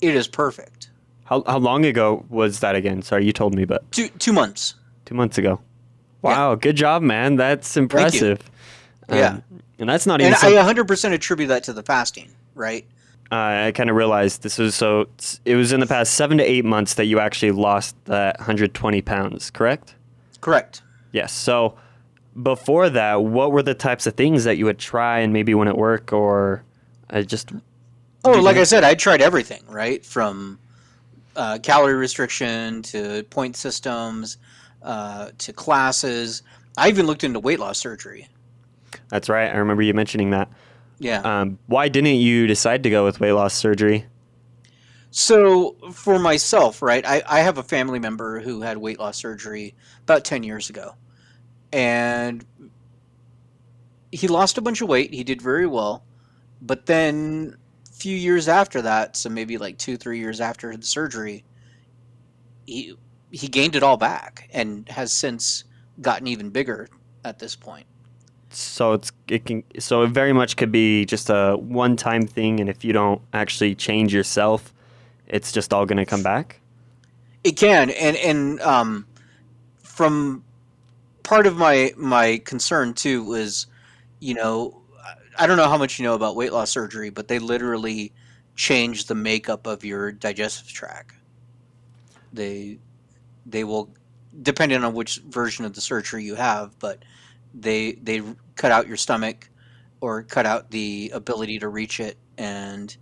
[0.00, 0.90] it is perfect.
[1.24, 3.00] how, how long ago was that again?
[3.02, 4.74] Sorry, you told me, but Two two months.
[5.04, 5.60] two months ago.
[6.24, 6.30] Yeah.
[6.30, 7.36] Wow, good job, man.
[7.36, 8.40] That's impressive.
[9.08, 9.40] Yeah.
[9.78, 12.86] And that's not even And something I 100% attribute that to the fasting, right?
[13.32, 15.08] uh, I kind of realized this was so
[15.44, 19.02] it was in the past seven to eight months that you actually lost that 120
[19.02, 19.94] pounds, correct?
[20.40, 20.82] Correct.
[21.12, 21.32] Yes.
[21.32, 21.76] So
[22.40, 25.78] before that, what were the types of things that you would try and maybe wouldn't
[25.78, 26.64] work or
[27.10, 27.50] I just
[28.24, 30.04] Oh, like I said, I tried everything, right?
[30.04, 30.58] From
[31.36, 34.38] uh, calorie restriction to point systems
[34.82, 36.42] uh, to classes.
[36.76, 38.28] I even looked into weight loss surgery.
[39.08, 39.50] That's right.
[39.50, 40.48] I remember you mentioning that.
[40.98, 41.20] Yeah.
[41.20, 44.06] Um, why didn't you decide to go with weight loss surgery?
[45.10, 49.74] So for myself, right, I, I have a family member who had weight loss surgery
[50.02, 50.96] about 10 years ago.
[51.72, 52.44] And
[54.10, 55.14] he lost a bunch of weight.
[55.14, 56.04] He did very well.
[56.60, 57.56] But then
[57.88, 61.44] a few years after that, so maybe like two, three years after the surgery,
[62.66, 62.96] he,
[63.30, 65.62] he gained it all back and has since
[66.00, 66.88] gotten even bigger
[67.24, 67.86] at this point.
[68.56, 72.60] So it's it can so it very much could be just a one time thing,
[72.60, 74.72] and if you don't actually change yourself,
[75.26, 76.60] it's just all going to come back.
[77.42, 79.06] It can, and and um,
[79.82, 80.44] from
[81.22, 83.66] part of my my concern too was,
[84.20, 84.80] you know,
[85.38, 88.12] I don't know how much you know about weight loss surgery, but they literally
[88.56, 91.16] change the makeup of your digestive tract.
[92.32, 92.78] They
[93.46, 93.90] they will,
[94.42, 97.04] depending on which version of the surgery you have, but
[97.52, 98.22] they they
[98.56, 99.48] cut out your stomach
[100.00, 102.96] or cut out the ability to reach it and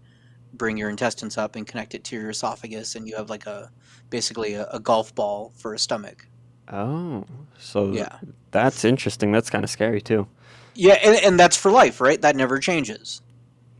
[0.54, 3.70] bring your intestines up and connect it to your esophagus, and you have like a
[4.10, 6.26] basically a, a golf ball for a stomach.
[6.70, 7.24] Oh,
[7.58, 8.18] so Yeah.
[8.50, 9.32] that's interesting.
[9.32, 10.26] That's kind of scary too.
[10.74, 12.20] Yeah, and, and that's for life, right?
[12.20, 13.20] That never changes.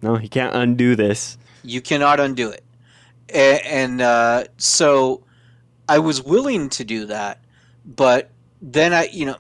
[0.02, 1.38] No, you can't undo this.
[1.62, 2.64] You cannot undo it.
[3.32, 5.22] A- And uh, so
[5.88, 7.38] I was willing to do that,
[7.84, 8.30] but
[8.60, 9.36] then I, you know,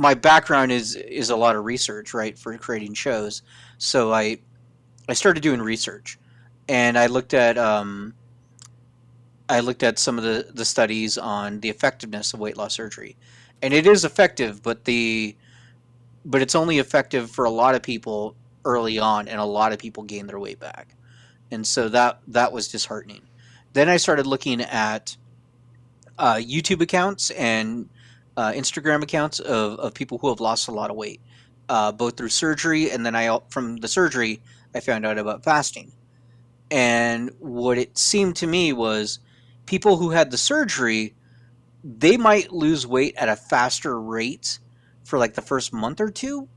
[0.00, 3.42] my background is is a lot of research, right, for creating shows.
[3.76, 4.38] So I
[5.06, 6.18] I started doing research,
[6.70, 8.14] and I looked at um,
[9.50, 13.18] I looked at some of the the studies on the effectiveness of weight loss surgery,
[13.60, 15.36] and it is effective, but the
[16.24, 18.34] but it's only effective for a lot of people
[18.64, 20.94] early on, and a lot of people gain their weight back,
[21.50, 23.20] and so that that was disheartening.
[23.74, 25.18] Then I started looking at
[26.18, 27.90] uh, YouTube accounts and
[28.36, 31.20] uh, Instagram accounts of, of people who have lost a lot of weight,
[31.68, 34.42] uh, both through surgery and then I from the surgery
[34.74, 35.92] I found out about fasting.
[36.70, 39.18] And what it seemed to me was
[39.66, 41.14] people who had the surgery,
[41.82, 44.58] they might lose weight at a faster rate
[45.02, 46.48] for like the first month or two,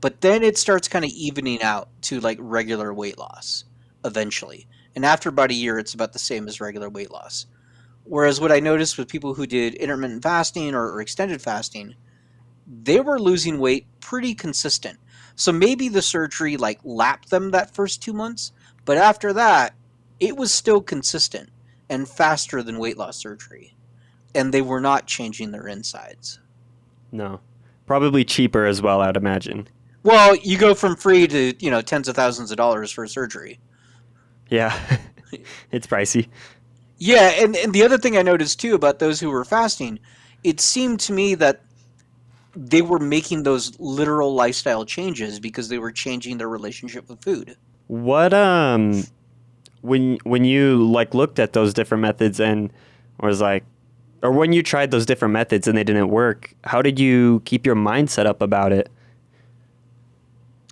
[0.00, 3.64] but then it starts kind of evening out to like regular weight loss
[4.04, 4.66] eventually.
[4.94, 7.46] And after about a year, it's about the same as regular weight loss.
[8.04, 11.94] Whereas what I noticed with people who did intermittent fasting or, or extended fasting,
[12.66, 14.98] they were losing weight pretty consistent.
[15.36, 18.52] So maybe the surgery like lapped them that first two months,
[18.84, 19.74] but after that,
[20.20, 21.50] it was still consistent
[21.88, 23.74] and faster than weight loss surgery.
[24.34, 26.40] And they were not changing their insides.
[27.12, 27.40] No.
[27.86, 29.68] Probably cheaper as well, I'd imagine.
[30.02, 33.08] Well, you go from free to, you know, tens of thousands of dollars for a
[33.08, 33.58] surgery.
[34.48, 34.78] Yeah.
[35.70, 36.28] it's pricey.
[36.98, 39.98] Yeah, and, and the other thing I noticed too about those who were fasting,
[40.42, 41.60] it seemed to me that
[42.56, 47.56] they were making those literal lifestyle changes because they were changing their relationship with food.
[47.88, 49.04] What um
[49.82, 52.72] when when you like looked at those different methods and
[53.20, 53.64] was like
[54.22, 57.66] or when you tried those different methods and they didn't work, how did you keep
[57.66, 58.88] your mind set up about it?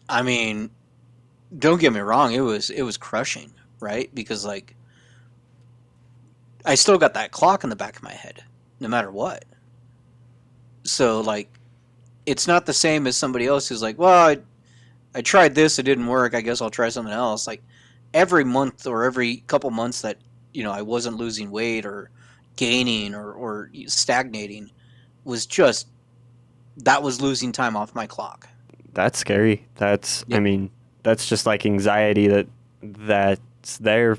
[0.09, 0.71] I mean,
[1.59, 4.13] don't get me wrong, it was it was crushing, right?
[4.15, 4.75] Because like
[6.64, 8.42] I still got that clock in the back of my head,
[8.81, 9.44] no matter what.
[10.85, 11.48] So like,
[12.27, 14.38] it's not the same as somebody else who's like, well, I,
[15.14, 16.35] I tried this, it didn't work.
[16.35, 17.46] I guess I'll try something else.
[17.46, 17.62] Like
[18.14, 20.18] every month or every couple months that
[20.53, 22.11] you know I wasn't losing weight or
[22.57, 24.70] gaining or or stagnating
[25.25, 25.88] was just
[26.79, 28.48] that was losing time off my clock.
[28.92, 29.66] That's scary.
[29.77, 30.70] That's I mean,
[31.03, 32.46] that's just like anxiety that
[32.83, 34.18] that's there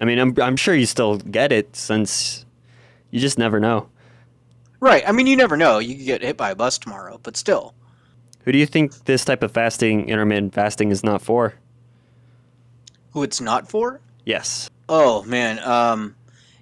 [0.00, 2.44] I mean, I'm I'm sure you still get it since
[3.10, 3.88] you just never know.
[4.80, 5.02] Right.
[5.06, 5.78] I mean, you never know.
[5.78, 7.74] You could get hit by a bus tomorrow, but still.
[8.44, 11.54] Who do you think this type of fasting, intermittent fasting, is not for?
[13.10, 14.00] Who it's not for?
[14.24, 14.70] Yes.
[14.88, 16.14] Oh man, um,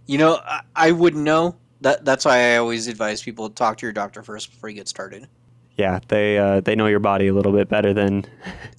[0.07, 1.57] you know, I, I wouldn't know.
[1.81, 4.77] That that's why I always advise people to talk to your doctor first before you
[4.77, 5.27] get started.
[5.77, 8.25] Yeah, they uh, they know your body a little bit better than.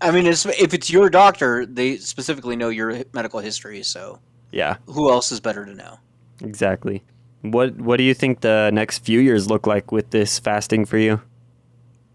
[0.02, 4.20] I mean, it's, if it's your doctor, they specifically know your medical history, so.
[4.56, 4.78] Yeah.
[4.88, 6.00] Who else is better to know?
[6.42, 7.04] Exactly.
[7.42, 10.98] What What do you think the next few years look like with this fasting for
[10.98, 11.22] you?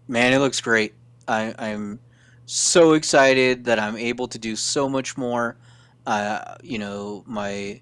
[0.07, 0.93] Man, it looks great.
[1.27, 1.99] I, I'm
[2.47, 5.55] so excited that I'm able to do so much more.
[6.05, 7.79] Uh, you know, my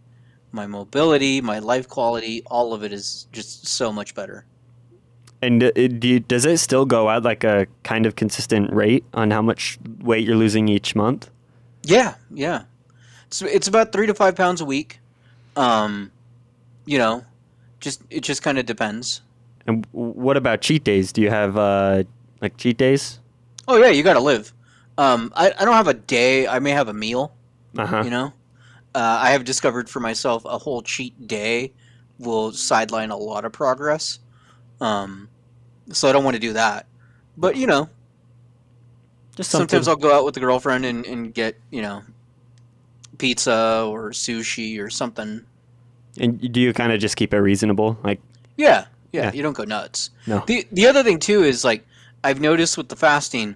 [0.52, 4.46] my mobility, my life quality, all of it is just so much better.
[5.42, 9.32] And uh, you, does it still go at like a kind of consistent rate on
[9.32, 11.30] how much weight you're losing each month?
[11.84, 12.64] Yeah, yeah.
[13.30, 15.00] It's it's about three to five pounds a week.
[15.56, 16.12] Um,
[16.88, 17.24] you know,
[17.80, 19.22] just it just kind of depends.
[19.68, 21.12] And what about cheat days?
[21.12, 22.06] Do you have uh,
[22.42, 23.20] like cheat days?
[23.68, 24.52] Oh yeah, you got to live.
[24.98, 26.48] Um, I I don't have a day.
[26.48, 27.32] I may have a meal.
[27.78, 28.02] Uh-huh.
[28.04, 28.34] You know,
[28.96, 31.72] uh, I have discovered for myself a whole cheat day
[32.18, 34.18] will sideline a lot of progress.
[34.82, 35.30] Um,
[35.92, 36.88] so I don't want to do that.
[37.38, 37.90] But you know,
[39.36, 42.02] just sometimes I'll go out with the girlfriend and, and get you know
[43.20, 45.46] pizza or sushi or something.
[46.20, 48.00] And do you kind of just keep it reasonable?
[48.04, 48.20] Like
[48.58, 50.10] yeah, yeah, yeah, you don't go nuts.
[50.26, 50.44] No.
[50.48, 51.86] The the other thing too is like
[52.24, 53.56] I've noticed with the fasting,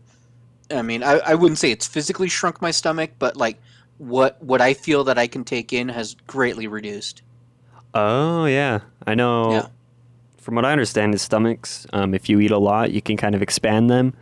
[0.71, 3.57] I mean, I, I wouldn't say it's physically shrunk my stomach, but like
[3.97, 7.23] what what I feel that I can take in has greatly reduced.
[7.93, 9.51] Oh yeah, I know.
[9.51, 9.67] Yeah.
[10.37, 11.87] From what I understand, is stomachs.
[11.93, 14.13] Um, if you eat a lot, you can kind of expand them,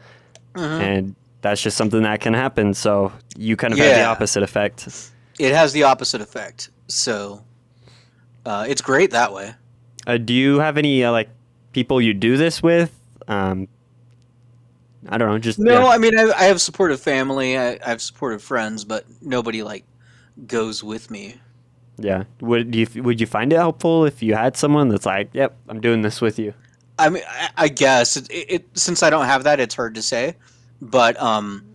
[0.53, 0.79] Mhm.
[0.81, 2.75] and that's just something that can happen.
[2.75, 5.10] So you kind of have the opposite effect.
[5.39, 6.69] It has the opposite effect.
[6.87, 7.43] So
[8.45, 9.53] uh, it's great that way.
[10.07, 11.29] Uh, do you have any uh, like
[11.73, 12.97] people you do this with?
[13.27, 13.67] Um,
[15.09, 15.39] I don't know.
[15.39, 15.87] Just No, yeah.
[15.87, 17.57] I mean I, I have supportive family.
[17.57, 19.85] I, I have supportive friends, but nobody like
[20.47, 21.35] goes with me.
[21.97, 22.23] Yeah.
[22.39, 25.81] Would you would you find it helpful if you had someone that's like, "Yep, I'm
[25.81, 26.53] doing this with you."
[26.97, 29.95] I mean, I, I guess it, it, it since I don't have that, it's hard
[29.95, 30.35] to say.
[30.81, 31.65] But um,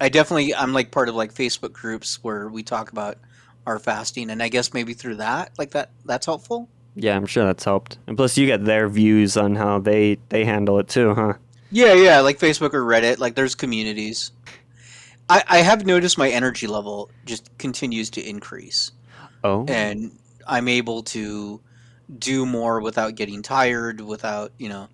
[0.00, 3.18] I definitely I'm like part of like Facebook groups where we talk about
[3.66, 6.68] our fasting, and I guess maybe through that, like that, that's helpful.
[6.94, 7.98] Yeah, I'm sure that's helped.
[8.06, 11.34] And plus, you get their views on how they they handle it too, huh?
[11.70, 14.30] Yeah, yeah, like Facebook or Reddit, like there's communities.
[15.28, 18.92] I, I have noticed my energy level just continues to increase,
[19.42, 19.64] Oh.
[19.66, 21.60] and I'm able to
[22.18, 24.00] do more without getting tired.
[24.00, 24.88] Without you know,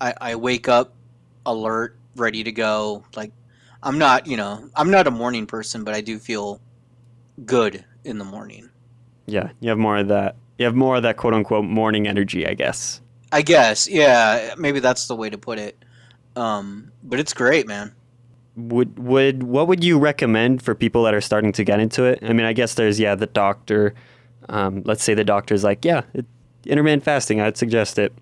[0.00, 0.94] I, I wake up
[1.46, 3.04] alert, ready to go.
[3.14, 3.30] Like
[3.82, 6.60] I'm not, you know, I'm not a morning person, but I do feel
[7.44, 8.70] good in the morning.
[9.26, 10.36] Yeah, you have more of that.
[10.58, 13.00] You have more of that quote unquote morning energy, I guess.
[13.30, 15.84] I guess, yeah, maybe that's the way to put it.
[16.34, 17.94] Um, but it's great, man.
[18.58, 22.18] would would what would you recommend for people that are starting to get into it?
[22.22, 23.94] I mean, I guess there's yeah the doctor.
[24.48, 26.26] Um, let's say the doctor's like, yeah, it,
[26.66, 27.40] intermittent fasting.
[27.40, 28.12] I'd suggest it.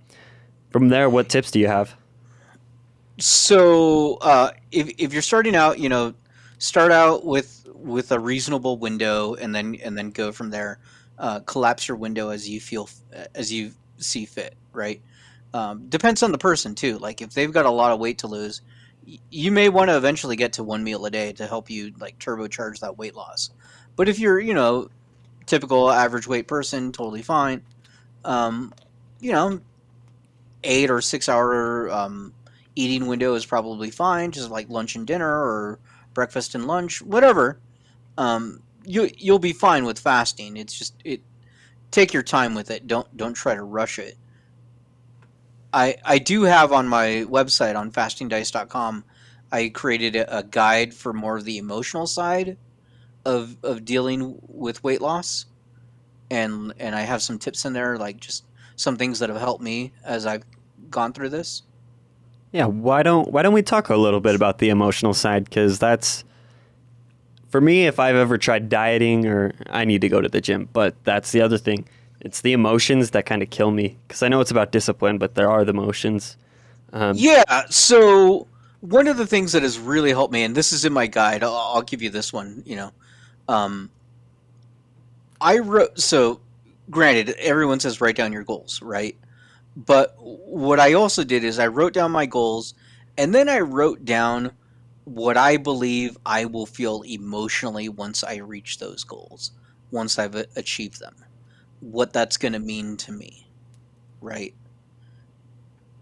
[0.71, 1.97] From there, what tips do you have?
[3.19, 6.15] So uh, if if you're starting out, you know,
[6.59, 10.79] start out with with a reasonable window, and then and then go from there.
[11.19, 12.89] Uh, collapse your window as you feel
[13.35, 14.55] as you see fit.
[14.73, 15.01] Right.
[15.55, 16.99] Um, depends on the person too.
[16.99, 18.61] Like if they've got a lot of weight to lose,
[19.31, 22.19] you may want to eventually get to one meal a day to help you like
[22.19, 23.51] turbocharge that weight loss.
[23.95, 24.89] But if you're, you know,
[25.47, 27.63] typical average weight person, totally fine.
[28.25, 28.75] Um,
[29.21, 29.61] you know,
[30.65, 32.35] eight or six hour um,
[32.77, 35.81] eating window is probably fine, just like lunch and dinner or
[36.15, 37.59] breakfast and lunch, whatever.
[38.17, 40.57] Um, you you'll be fine with fasting.
[40.57, 41.23] It's just it
[41.91, 42.87] take your time with it.
[42.87, 44.17] Don't don't try to rush it.
[45.73, 49.05] I I do have on my website on fastingdice.com.
[49.51, 52.57] I created a, a guide for more of the emotional side
[53.25, 55.47] of of dealing with weight loss,
[56.31, 58.45] and and I have some tips in there, like just
[58.77, 60.45] some things that have helped me as I've
[60.91, 61.63] gone through this.
[62.57, 65.45] Yeah, why don't why don't we talk a little bit about the emotional side?
[65.45, 66.25] Because that's
[67.51, 67.87] for me.
[67.87, 71.33] If I've ever tried dieting, or I need to go to the gym, but that's
[71.33, 71.87] the other thing
[72.21, 75.35] it's the emotions that kind of kill me because I know it's about discipline, but
[75.35, 76.37] there are the emotions.
[76.93, 77.67] Um, yeah.
[77.71, 78.49] So
[78.81, 81.43] one of the things that has really helped me, and this is in my guide,
[81.43, 82.63] I'll, I'll give you this one.
[82.67, 82.93] You know,
[83.49, 83.91] um,
[85.41, 86.01] I wrote.
[86.01, 86.41] So,
[86.91, 89.17] granted, everyone says write down your goals, right?
[89.77, 92.75] But what I also did is I wrote down my goals,
[93.19, 94.53] and then I wrote down
[95.05, 99.53] what I believe I will feel emotionally once I reach those goals,
[99.91, 101.15] once I've achieved them
[101.81, 103.47] what that's going to mean to me,
[104.21, 104.55] right?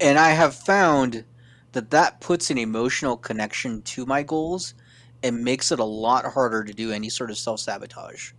[0.01, 1.25] And I have found
[1.73, 4.75] that that puts an emotional connection to my goals
[5.23, 8.33] and makes it a lot harder to do any sort of self sabotage.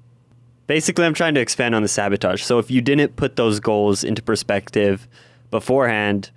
[0.67, 2.41] Basically, I'm trying to expand on the sabotage.
[2.41, 5.07] So if you didn't put those goals into perspective
[5.51, 6.31] beforehand,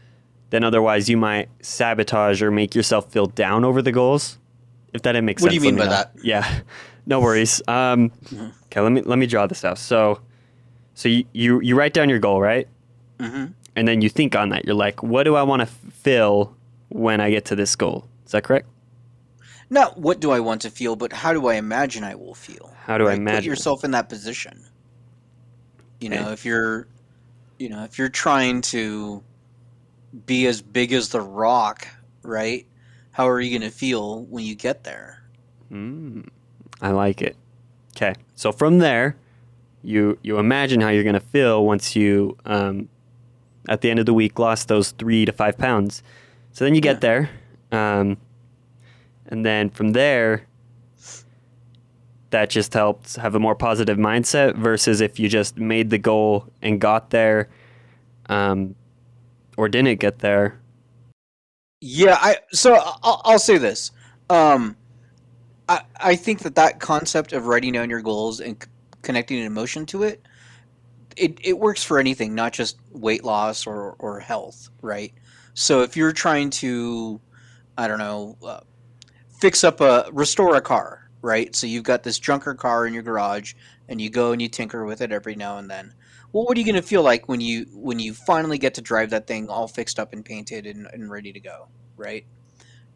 [0.50, 4.38] then otherwise you might sabotage or make yourself feel down over the goals.
[4.92, 5.60] If that didn't make what sense.
[5.60, 5.90] What do you mean by know.
[5.90, 6.12] that?
[6.22, 6.60] Yeah,
[7.06, 7.62] no worries.
[7.68, 8.48] Um, mm-hmm.
[8.66, 9.78] Okay, let me let me draw this out.
[9.78, 10.20] So
[10.98, 12.66] so you, you, you write down your goal, right?
[13.20, 13.52] Mm-hmm.
[13.76, 14.64] And then you think on that.
[14.64, 16.56] You're like, what do I want to feel
[16.88, 18.08] when I get to this goal?
[18.26, 18.66] Is that correct?
[19.70, 22.74] Not what do I want to feel, but how do I imagine I will feel?
[22.84, 23.12] How do right?
[23.12, 23.40] I imagine?
[23.40, 24.64] Put yourself in that position.
[26.00, 26.86] You know, if you're,
[27.58, 29.22] you know, if you're trying to
[30.26, 31.88] be as big as the rock,
[32.22, 32.66] right?
[33.10, 35.24] How are you going to feel when you get there?
[35.72, 36.28] Mm,
[36.80, 37.36] I like it.
[37.96, 39.16] Okay, so from there,
[39.82, 42.88] you you imagine how you're going to feel once you um,
[43.68, 46.02] at the end of the week lost those three to five pounds.
[46.52, 47.00] So then you get yeah.
[47.00, 47.30] there,
[47.72, 48.18] um,
[49.28, 50.46] and then from there,
[52.30, 56.46] that just helps have a more positive mindset versus if you just made the goal
[56.60, 57.48] and got there,
[58.28, 58.74] um,
[59.56, 60.58] or didn't get there.
[61.80, 63.92] Yeah, I so I'll, I'll say this.
[64.28, 64.76] Um,
[65.68, 68.62] I I think that that concept of writing down your goals and
[69.02, 70.20] connecting an emotion to it,
[71.18, 75.12] it, it works for anything, not just weight loss or, or health, right?
[75.54, 77.20] So if you're trying to,
[77.76, 78.60] I don't know, uh,
[79.38, 81.54] fix up a, restore a car, right?
[81.54, 83.54] So you've got this junker car in your garage
[83.88, 85.94] and you go and you tinker with it every now and then.
[86.32, 88.82] Well, what are you going to feel like when you when you finally get to
[88.82, 92.26] drive that thing all fixed up and painted and, and ready to go, right?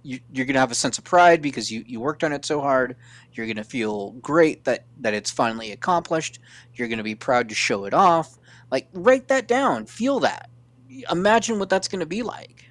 [0.03, 2.45] you, are going to have a sense of pride because you, you worked on it
[2.45, 2.97] so hard.
[3.33, 6.41] You're going to feel great that, that it's finally accomplished.
[6.75, 8.39] You're going to be proud to show it off.
[8.71, 9.87] Like, write that down.
[9.87, 10.51] Feel that.
[11.11, 12.69] Imagine what that's going to be like.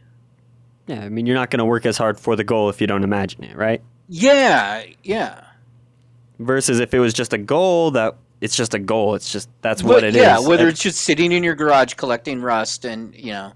[0.87, 2.87] Yeah, I mean, you're not going to work as hard for the goal if you
[2.87, 3.81] don't imagine it, right?
[4.09, 5.45] Yeah, yeah.
[6.39, 9.15] Versus if it was just a goal that it's just a goal.
[9.15, 10.41] It's just that's what it yeah, is.
[10.43, 13.53] yeah, whether it's just sitting in your garage collecting rust and, you know,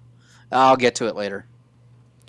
[0.52, 1.46] I'll get to it later.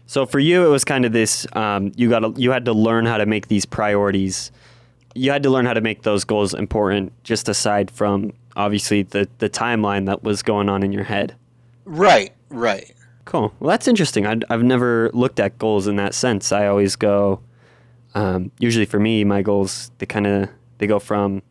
[0.06, 1.46] So for you, it was kind of this.
[1.52, 4.52] Um, you got to you had to learn how to make these priorities.
[5.14, 9.28] You had to learn how to make those goals important, just aside from obviously the
[9.38, 11.34] the timeline that was going on in your head.
[11.84, 12.32] Right.
[12.50, 12.94] Right.
[13.26, 13.52] Cool.
[13.60, 14.26] Well, that's interesting.
[14.26, 16.52] i have never looked at goals in that sense.
[16.52, 17.40] I always go.
[18.14, 20.48] Um, usually for me, my goals they kind of
[20.78, 21.42] they go from.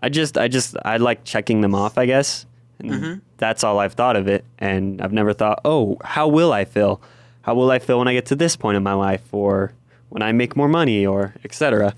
[0.00, 1.98] I just I just I like checking them off.
[1.98, 2.46] I guess.
[2.78, 3.18] And mm-hmm.
[3.38, 7.00] That's all I've thought of it, and I've never thought, oh, how will I feel?
[7.46, 9.72] how will I feel when I get to this point in my life or
[10.08, 11.94] when I make more money or etc.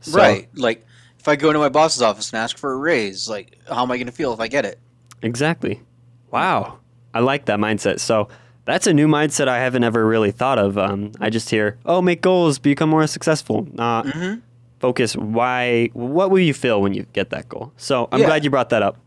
[0.00, 0.48] So, right.
[0.54, 0.86] Like
[1.18, 3.90] if I go into my boss's office and ask for a raise, like how am
[3.90, 4.78] I going to feel if I get it?
[5.20, 5.82] Exactly.
[6.30, 6.78] Wow.
[7.12, 7.98] I like that mindset.
[7.98, 8.28] So
[8.64, 10.78] That's a new mindset I haven't ever really thought of.
[10.78, 13.66] Um, I just hear, oh, make goals, become more successful.
[13.72, 14.34] Not hmm
[14.80, 15.14] focus.
[15.16, 15.90] Why?
[15.92, 17.72] What will you feel when you get that goal?
[17.76, 18.26] So I'm Yeah.
[18.26, 18.98] glad you brought that up.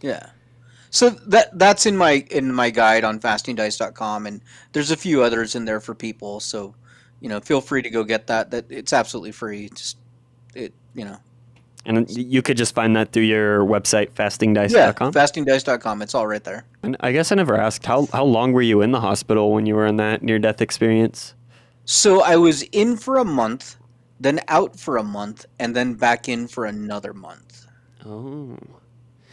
[0.00, 0.26] Yeah.
[0.90, 4.40] So that that's in my in my guide on fastingdice.com and
[4.72, 6.38] there's a few others in there for people.
[6.40, 6.74] So,
[7.20, 8.50] you know, feel free to go get that.
[8.52, 9.68] That it's absolutely free.
[9.68, 9.98] Just
[10.54, 11.18] it, you know.
[11.88, 15.12] And you could just find that through your website, Yeah, fastingdice.com.
[15.12, 16.02] fastingdice.com.
[16.02, 16.64] It's all right there.
[16.82, 19.66] And I guess I never asked how how long were you in the hospital when
[19.66, 21.34] you were in that near death experience?
[21.84, 23.76] So I was in for a month,
[24.18, 27.66] then out for a month, and then back in for another month.
[28.04, 28.56] Oh.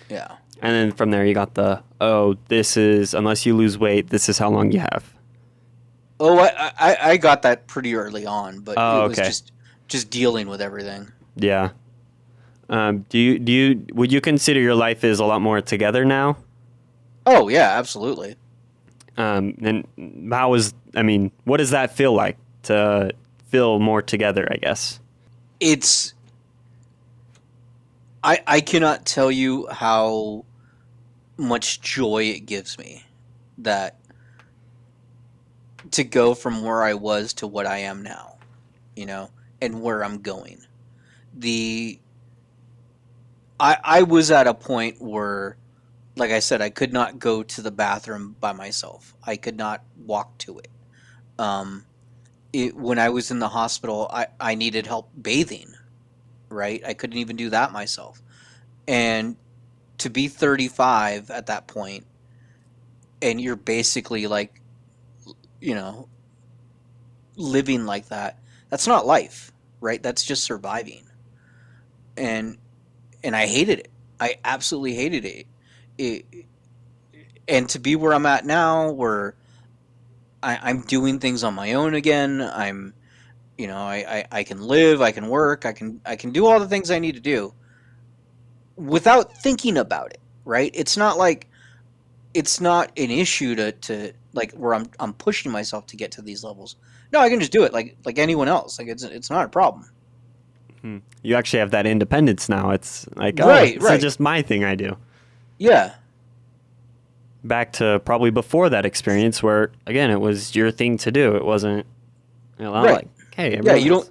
[0.10, 0.36] Yeah.
[0.62, 4.30] And then from there you got the oh this is unless you lose weight this
[4.30, 5.12] is how long you have.
[6.20, 9.28] Oh, I I, I got that pretty early on, but Oh, it was okay.
[9.28, 9.52] just
[9.88, 11.12] just dealing with everything.
[11.36, 11.72] Yeah.
[12.74, 16.06] Um, do you do you would you consider your life is a lot more together
[16.06, 16.38] now?
[17.28, 18.36] Oh yeah, absolutely.
[19.16, 23.12] Um, and how is I mean what does that feel like to
[23.46, 24.48] feel more together?
[24.52, 25.00] I guess.
[25.60, 26.16] it's
[28.24, 30.44] I I cannot tell you how
[31.38, 33.04] much joy it gives me
[33.60, 34.00] that
[35.92, 38.38] to go from where I was to what I am now,
[38.96, 39.30] you know,
[39.62, 40.58] and where I'm going.
[41.36, 42.00] The
[43.60, 45.58] I I was at a point where
[46.16, 49.14] like I said I could not go to the bathroom by myself.
[49.24, 50.70] I could not walk to it.
[51.40, 51.86] Um
[52.54, 55.74] it, when I was in the hospital, I, I needed help bathing,
[56.50, 56.82] right?
[56.86, 58.22] I couldn't even do that myself.
[58.88, 59.36] And
[59.98, 62.06] to be 35 at that point,
[63.22, 64.62] and you're basically like,
[65.60, 66.08] you know,
[67.36, 68.38] living like that,
[68.70, 69.52] that's not life,
[69.82, 70.02] right?
[70.04, 71.06] That's just surviving.
[72.16, 72.58] And
[73.24, 73.92] and I hated it.
[74.20, 75.48] I absolutely hated it.
[75.98, 76.46] it
[77.48, 79.36] and to be where I'm at now, where
[80.42, 82.42] I, I'm doing things on my own again.
[82.42, 82.94] I'm,
[83.58, 83.96] you know, I,
[84.32, 86.92] I, I can live, I can work, I can I can do all the things
[86.92, 87.54] I need to do
[88.76, 90.20] without thinking about it.
[90.46, 90.72] Right?
[90.74, 91.48] It's not like
[92.34, 96.22] it's not an issue to, to like where I'm I'm pushing myself to get to
[96.22, 96.76] these levels.
[97.12, 98.80] No, I can just do it like like anyone else.
[98.80, 99.90] Like it's it's not a problem.
[101.22, 102.72] You actually have that independence now.
[102.72, 104.02] It's like oh, Right, it's right.
[104.02, 104.98] just my thing I do.
[105.58, 105.94] Yeah.
[107.46, 111.36] Back to probably before that experience where again it was your thing to do.
[111.36, 111.86] It wasn't
[112.60, 112.92] you know, Right.
[112.94, 114.10] like hey Yeah, you don't.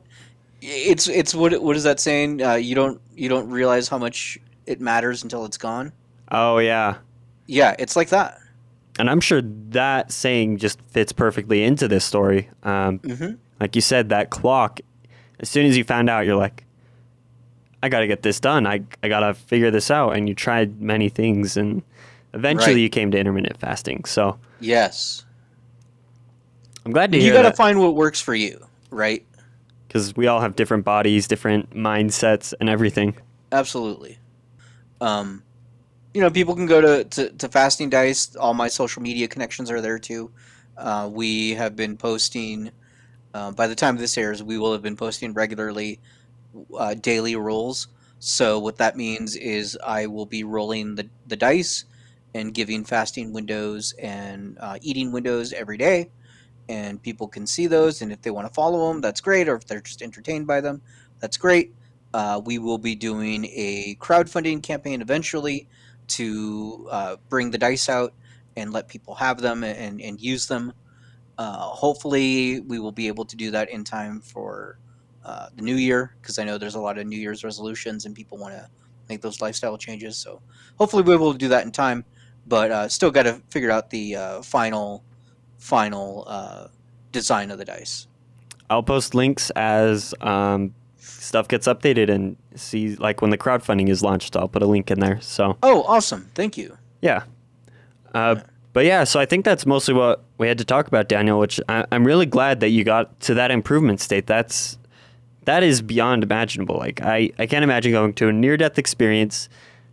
[0.62, 2.43] It's it's what what is that saying?
[2.43, 5.93] Uh, you don't you don't realize how much it matters until it's gone.
[6.31, 6.97] Oh yeah.
[7.47, 8.39] Yeah, it's like that.
[8.99, 12.49] And I'm sure that saying just fits perfectly into this story.
[12.62, 14.81] Um, hmm like you said, that clock,
[15.43, 16.64] as soon as you found out, you're like,
[17.82, 18.66] I got to get this done.
[18.66, 20.16] I, I got to figure this out.
[20.16, 21.57] And you tried many things.
[21.57, 21.82] And
[22.32, 22.80] eventually Right.
[22.82, 24.05] you came to intermittent fasting.
[24.05, 25.24] So Yes,
[26.86, 29.24] I'm glad to you hear You got to find what works for you, right?
[29.88, 33.14] because we all have different bodies, different mindsets, and everything.
[33.53, 34.16] Absolutely.
[35.03, 35.43] Um,
[36.14, 38.34] you know, people can go to, to, to Fasting Dice.
[38.36, 40.30] All my social media connections are there too.
[40.78, 42.70] Uh, we have been posting.
[43.35, 46.01] Uh, by the time this airs, we will have been posting regularly
[46.76, 47.89] uh, daily rolls.
[48.18, 51.85] So what that means is I will be rolling the, the dice
[52.35, 56.11] and giving fasting windows and uh, eating windows every day,
[56.68, 58.01] and people can see those.
[58.03, 59.49] And if they want to follow them, that's great.
[59.49, 60.83] Or if they're just entertained by them,
[61.20, 61.74] that's great.
[62.14, 65.66] Uh, we will be doing a crowdfunding campaign eventually
[66.09, 68.12] to uh, bring the dice out
[68.57, 70.72] and let people have them and, and use them.
[71.43, 74.78] Uh, hopefully, we will be able to do that in time for
[75.24, 78.14] uh, the new year because I know there's a lot of New Year's resolutions and
[78.14, 78.68] people want to
[79.09, 80.16] make those lifestyle changes.
[80.16, 80.40] So
[80.78, 82.05] hopefully, we're able to do that in time.
[82.47, 85.03] But uh, still got to figure out the uh, final,
[85.59, 86.68] final uh,
[87.11, 88.07] design of the dice.
[88.70, 94.01] I'll post links as um, stuff gets updated and see, like when the crowdfunding is
[94.01, 95.20] launched, I'll put a link in there.
[95.20, 96.30] So Oh, awesome!
[96.36, 96.78] Thank you.
[97.01, 97.24] Yeah.
[98.14, 98.36] Uh,
[98.73, 101.39] but yeah, so I think that's mostly what we had to talk about, Daniel.
[101.39, 104.27] Which I, I'm really glad that you got to that improvement state.
[104.27, 104.79] That's
[105.45, 106.77] that is beyond imaginable.
[106.77, 109.49] Like I, I can't imagine going to a near death experience,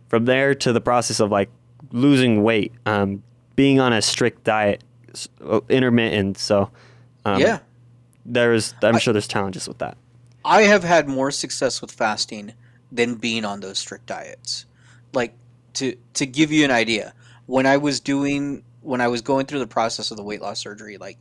[0.08, 1.50] from there to the process of like
[1.92, 3.22] losing weight, um,
[3.54, 4.82] being on a strict diet,
[5.44, 6.38] uh, intermittent.
[6.38, 6.70] So
[7.24, 7.58] um, yeah.
[8.24, 9.96] there's I'm I- sure there's challenges with that.
[10.42, 12.54] I have had more success with fasting
[12.90, 14.64] than being on those strict diets.
[15.12, 15.34] Like
[15.74, 17.12] to to give you an idea,
[17.44, 20.60] when I was doing when I was going through the process of the weight loss
[20.60, 21.18] surgery, like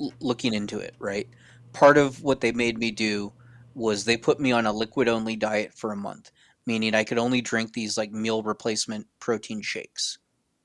[0.00, 1.28] l- looking into it, right?
[1.72, 3.32] Part of what they made me do
[3.74, 6.30] was they put me on a liquid only diet for a month,
[6.66, 10.18] meaning I could only drink these like meal replacement protein shakes,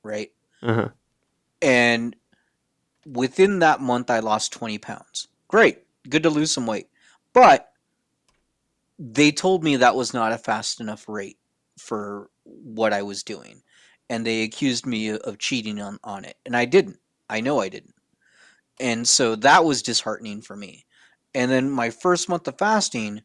[0.03, 0.31] right?
[0.61, 0.89] Uh-huh.
[1.61, 2.15] And
[3.05, 5.27] within that month, I lost 20 pounds.
[5.47, 5.83] Great.
[6.09, 6.89] Good to lose some weight.
[7.33, 7.71] But
[8.99, 11.38] they told me that was not a fast enough rate
[11.77, 13.61] for what I was doing.
[14.09, 16.37] And they accused me of cheating on, on it.
[16.45, 16.99] And I didn't.
[17.29, 17.93] I know I didn't.
[18.79, 20.85] And so that was disheartening for me.
[21.33, 23.21] And then my first month of fasting,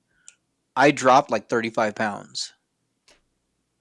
[0.76, 2.52] I dropped like 35 pounds.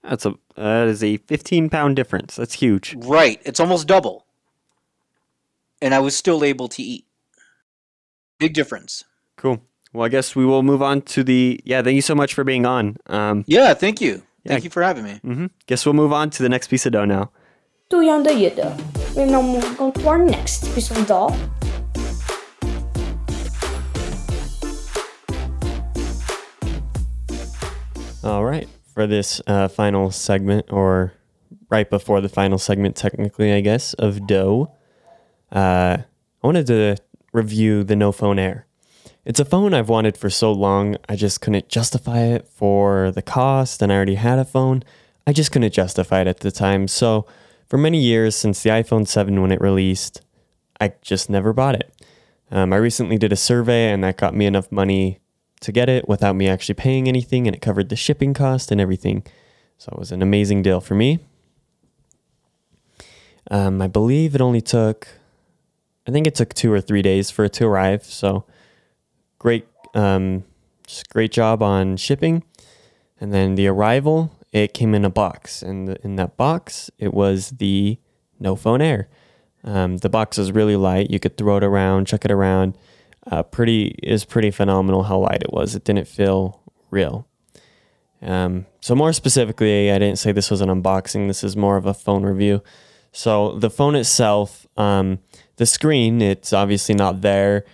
[0.03, 2.35] That's a that is a 15 pound difference.
[2.35, 2.95] That's huge.
[2.97, 3.39] Right.
[3.45, 4.25] It's almost double.
[5.81, 7.05] And I was still able to eat.
[8.39, 9.03] Big difference.
[9.37, 9.61] Cool.
[9.93, 11.59] Well, I guess we will move on to the.
[11.63, 12.97] Yeah, thank you so much for being on.
[13.07, 14.23] Um, Yeah, thank you.
[14.45, 14.65] Thank yeah.
[14.65, 15.19] you for having me.
[15.23, 15.45] Mm-hmm.
[15.67, 17.31] Guess we'll move on to the next piece of dough now.
[19.15, 21.35] We're now moving on to our next piece of dough.
[28.23, 28.67] All right.
[28.93, 31.13] For this uh, final segment, or
[31.69, 34.71] right before the final segment, technically, I guess, of dough,
[35.51, 36.97] uh, I wanted to
[37.31, 38.65] review the No Phone Air.
[39.23, 43.21] It's a phone I've wanted for so long, I just couldn't justify it for the
[43.21, 44.83] cost, and I already had a phone.
[45.27, 46.87] I just couldn't justify it at the time.
[46.87, 47.27] So,
[47.67, 50.21] for many years since the iPhone 7 when it released,
[50.79, 51.93] I just never bought it.
[52.49, 55.19] Um, I recently did a survey, and that got me enough money
[55.59, 58.81] to get it without me actually paying anything, and it covered the shipping cost and
[58.81, 59.23] everything.
[59.77, 61.19] So it was an amazing deal for me.
[63.51, 65.07] Um, I believe it only took,
[66.07, 68.03] I think it took two or three days for it to arrive.
[68.03, 68.45] So
[69.41, 69.65] great,
[69.95, 70.43] um,
[71.09, 72.43] great job on shipping.
[73.19, 77.49] And then the arrival, it came in a box, and in that box, it was
[77.49, 77.97] the
[78.39, 79.07] No Phone Air.
[79.63, 81.09] Um, the box was really light.
[81.09, 82.77] You could throw it around, chuck it around
[83.29, 85.75] uh, pretty is pretty phenomenal how light it was.
[85.75, 87.27] It didn't feel real.
[88.21, 91.27] Um, so more specifically, I didn't say this was an unboxing.
[91.27, 92.61] This is more of a phone review.
[93.11, 95.19] So the phone itself, um,
[95.57, 97.65] the screen, it's obviously not there,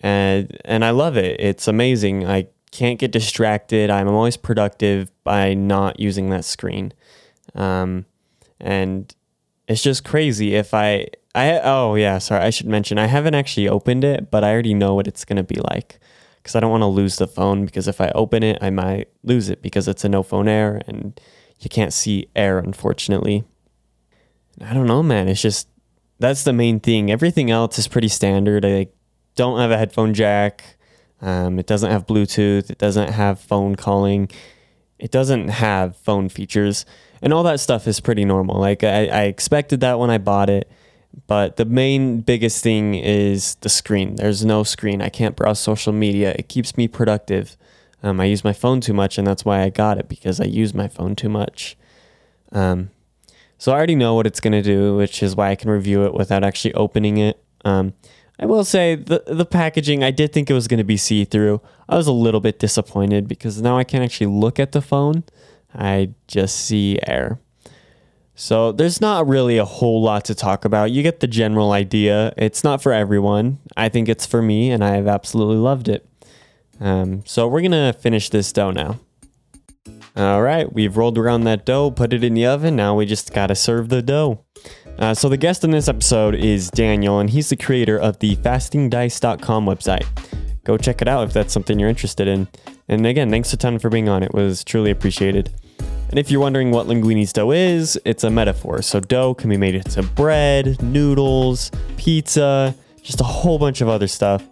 [0.00, 1.40] and and I love it.
[1.40, 2.26] It's amazing.
[2.26, 3.90] I can't get distracted.
[3.90, 6.92] I'm always productive by not using that screen,
[7.54, 8.06] um,
[8.58, 9.14] and
[9.68, 13.68] it's just crazy if I I oh yeah, sorry, I should mention I haven't actually
[13.68, 15.98] opened it, but I already know what it's gonna be like.
[16.42, 19.08] Because I don't want to lose the phone because if I open it, I might
[19.22, 21.20] lose it because it's a no phone air and
[21.58, 23.44] you can't see air unfortunately.
[24.58, 25.28] I don't know, man.
[25.28, 25.68] It's just
[26.18, 27.10] that's the main thing.
[27.10, 28.64] Everything else is pretty standard.
[28.64, 28.88] I
[29.34, 30.76] don't have a headphone jack.
[31.22, 32.70] Um, it doesn't have Bluetooth.
[32.70, 34.30] It doesn't have phone calling.
[34.98, 36.84] It doesn't have phone features,
[37.22, 38.60] and all that stuff is pretty normal.
[38.60, 40.70] Like I, I expected that when I bought it,
[41.26, 44.16] but the main biggest thing is the screen.
[44.16, 45.00] There's no screen.
[45.00, 46.34] I can't browse social media.
[46.38, 47.56] It keeps me productive.
[48.02, 50.44] Um, I use my phone too much, and that's why I got it because I
[50.44, 51.78] use my phone too much.
[52.52, 52.90] Um,
[53.56, 56.12] so I already know what it's gonna do, which is why I can review it
[56.12, 57.42] without actually opening it.
[57.64, 57.94] Um,
[58.40, 60.02] I will say the the packaging.
[60.02, 61.60] I did think it was gonna be see through.
[61.88, 65.24] I was a little bit disappointed because now I can't actually look at the phone.
[65.74, 67.38] I just see air.
[68.34, 70.90] So there's not really a whole lot to talk about.
[70.90, 72.32] You get the general idea.
[72.38, 73.58] It's not for everyone.
[73.76, 76.08] I think it's for me, and I have absolutely loved it.
[76.80, 78.98] Um, so we're gonna finish this dough now.
[80.16, 82.74] All right, we've rolled around that dough, put it in the oven.
[82.74, 84.44] Now we just gotta serve the dough.
[85.00, 88.36] Uh, so the guest in this episode is Daniel, and he's the creator of the
[88.36, 90.06] FastingDice.com website.
[90.62, 92.46] Go check it out if that's something you're interested in.
[92.86, 94.22] And again, thanks a ton for being on.
[94.22, 95.54] It was truly appreciated.
[96.10, 98.82] And if you're wondering what linguini's dough is, it's a metaphor.
[98.82, 104.08] So dough can be made into bread, noodles, pizza, just a whole bunch of other
[104.08, 104.44] stuff.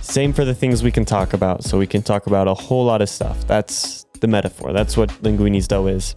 [0.00, 1.64] Same for the things we can talk about.
[1.64, 3.46] So we can talk about a whole lot of stuff.
[3.46, 4.72] That's the metaphor.
[4.72, 6.14] That's what linguini's dough is.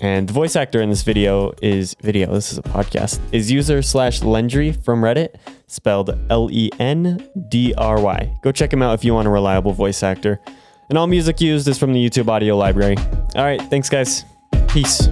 [0.00, 2.32] And the voice actor in this video is video.
[2.32, 3.20] This is a podcast.
[3.32, 5.36] Is user slash Lendry from Reddit,
[5.66, 8.38] spelled L E N D R Y.
[8.42, 10.40] Go check him out if you want a reliable voice actor.
[10.88, 12.96] And all music used is from the YouTube audio library.
[13.36, 14.24] All right, thanks guys.
[14.68, 15.08] Peace.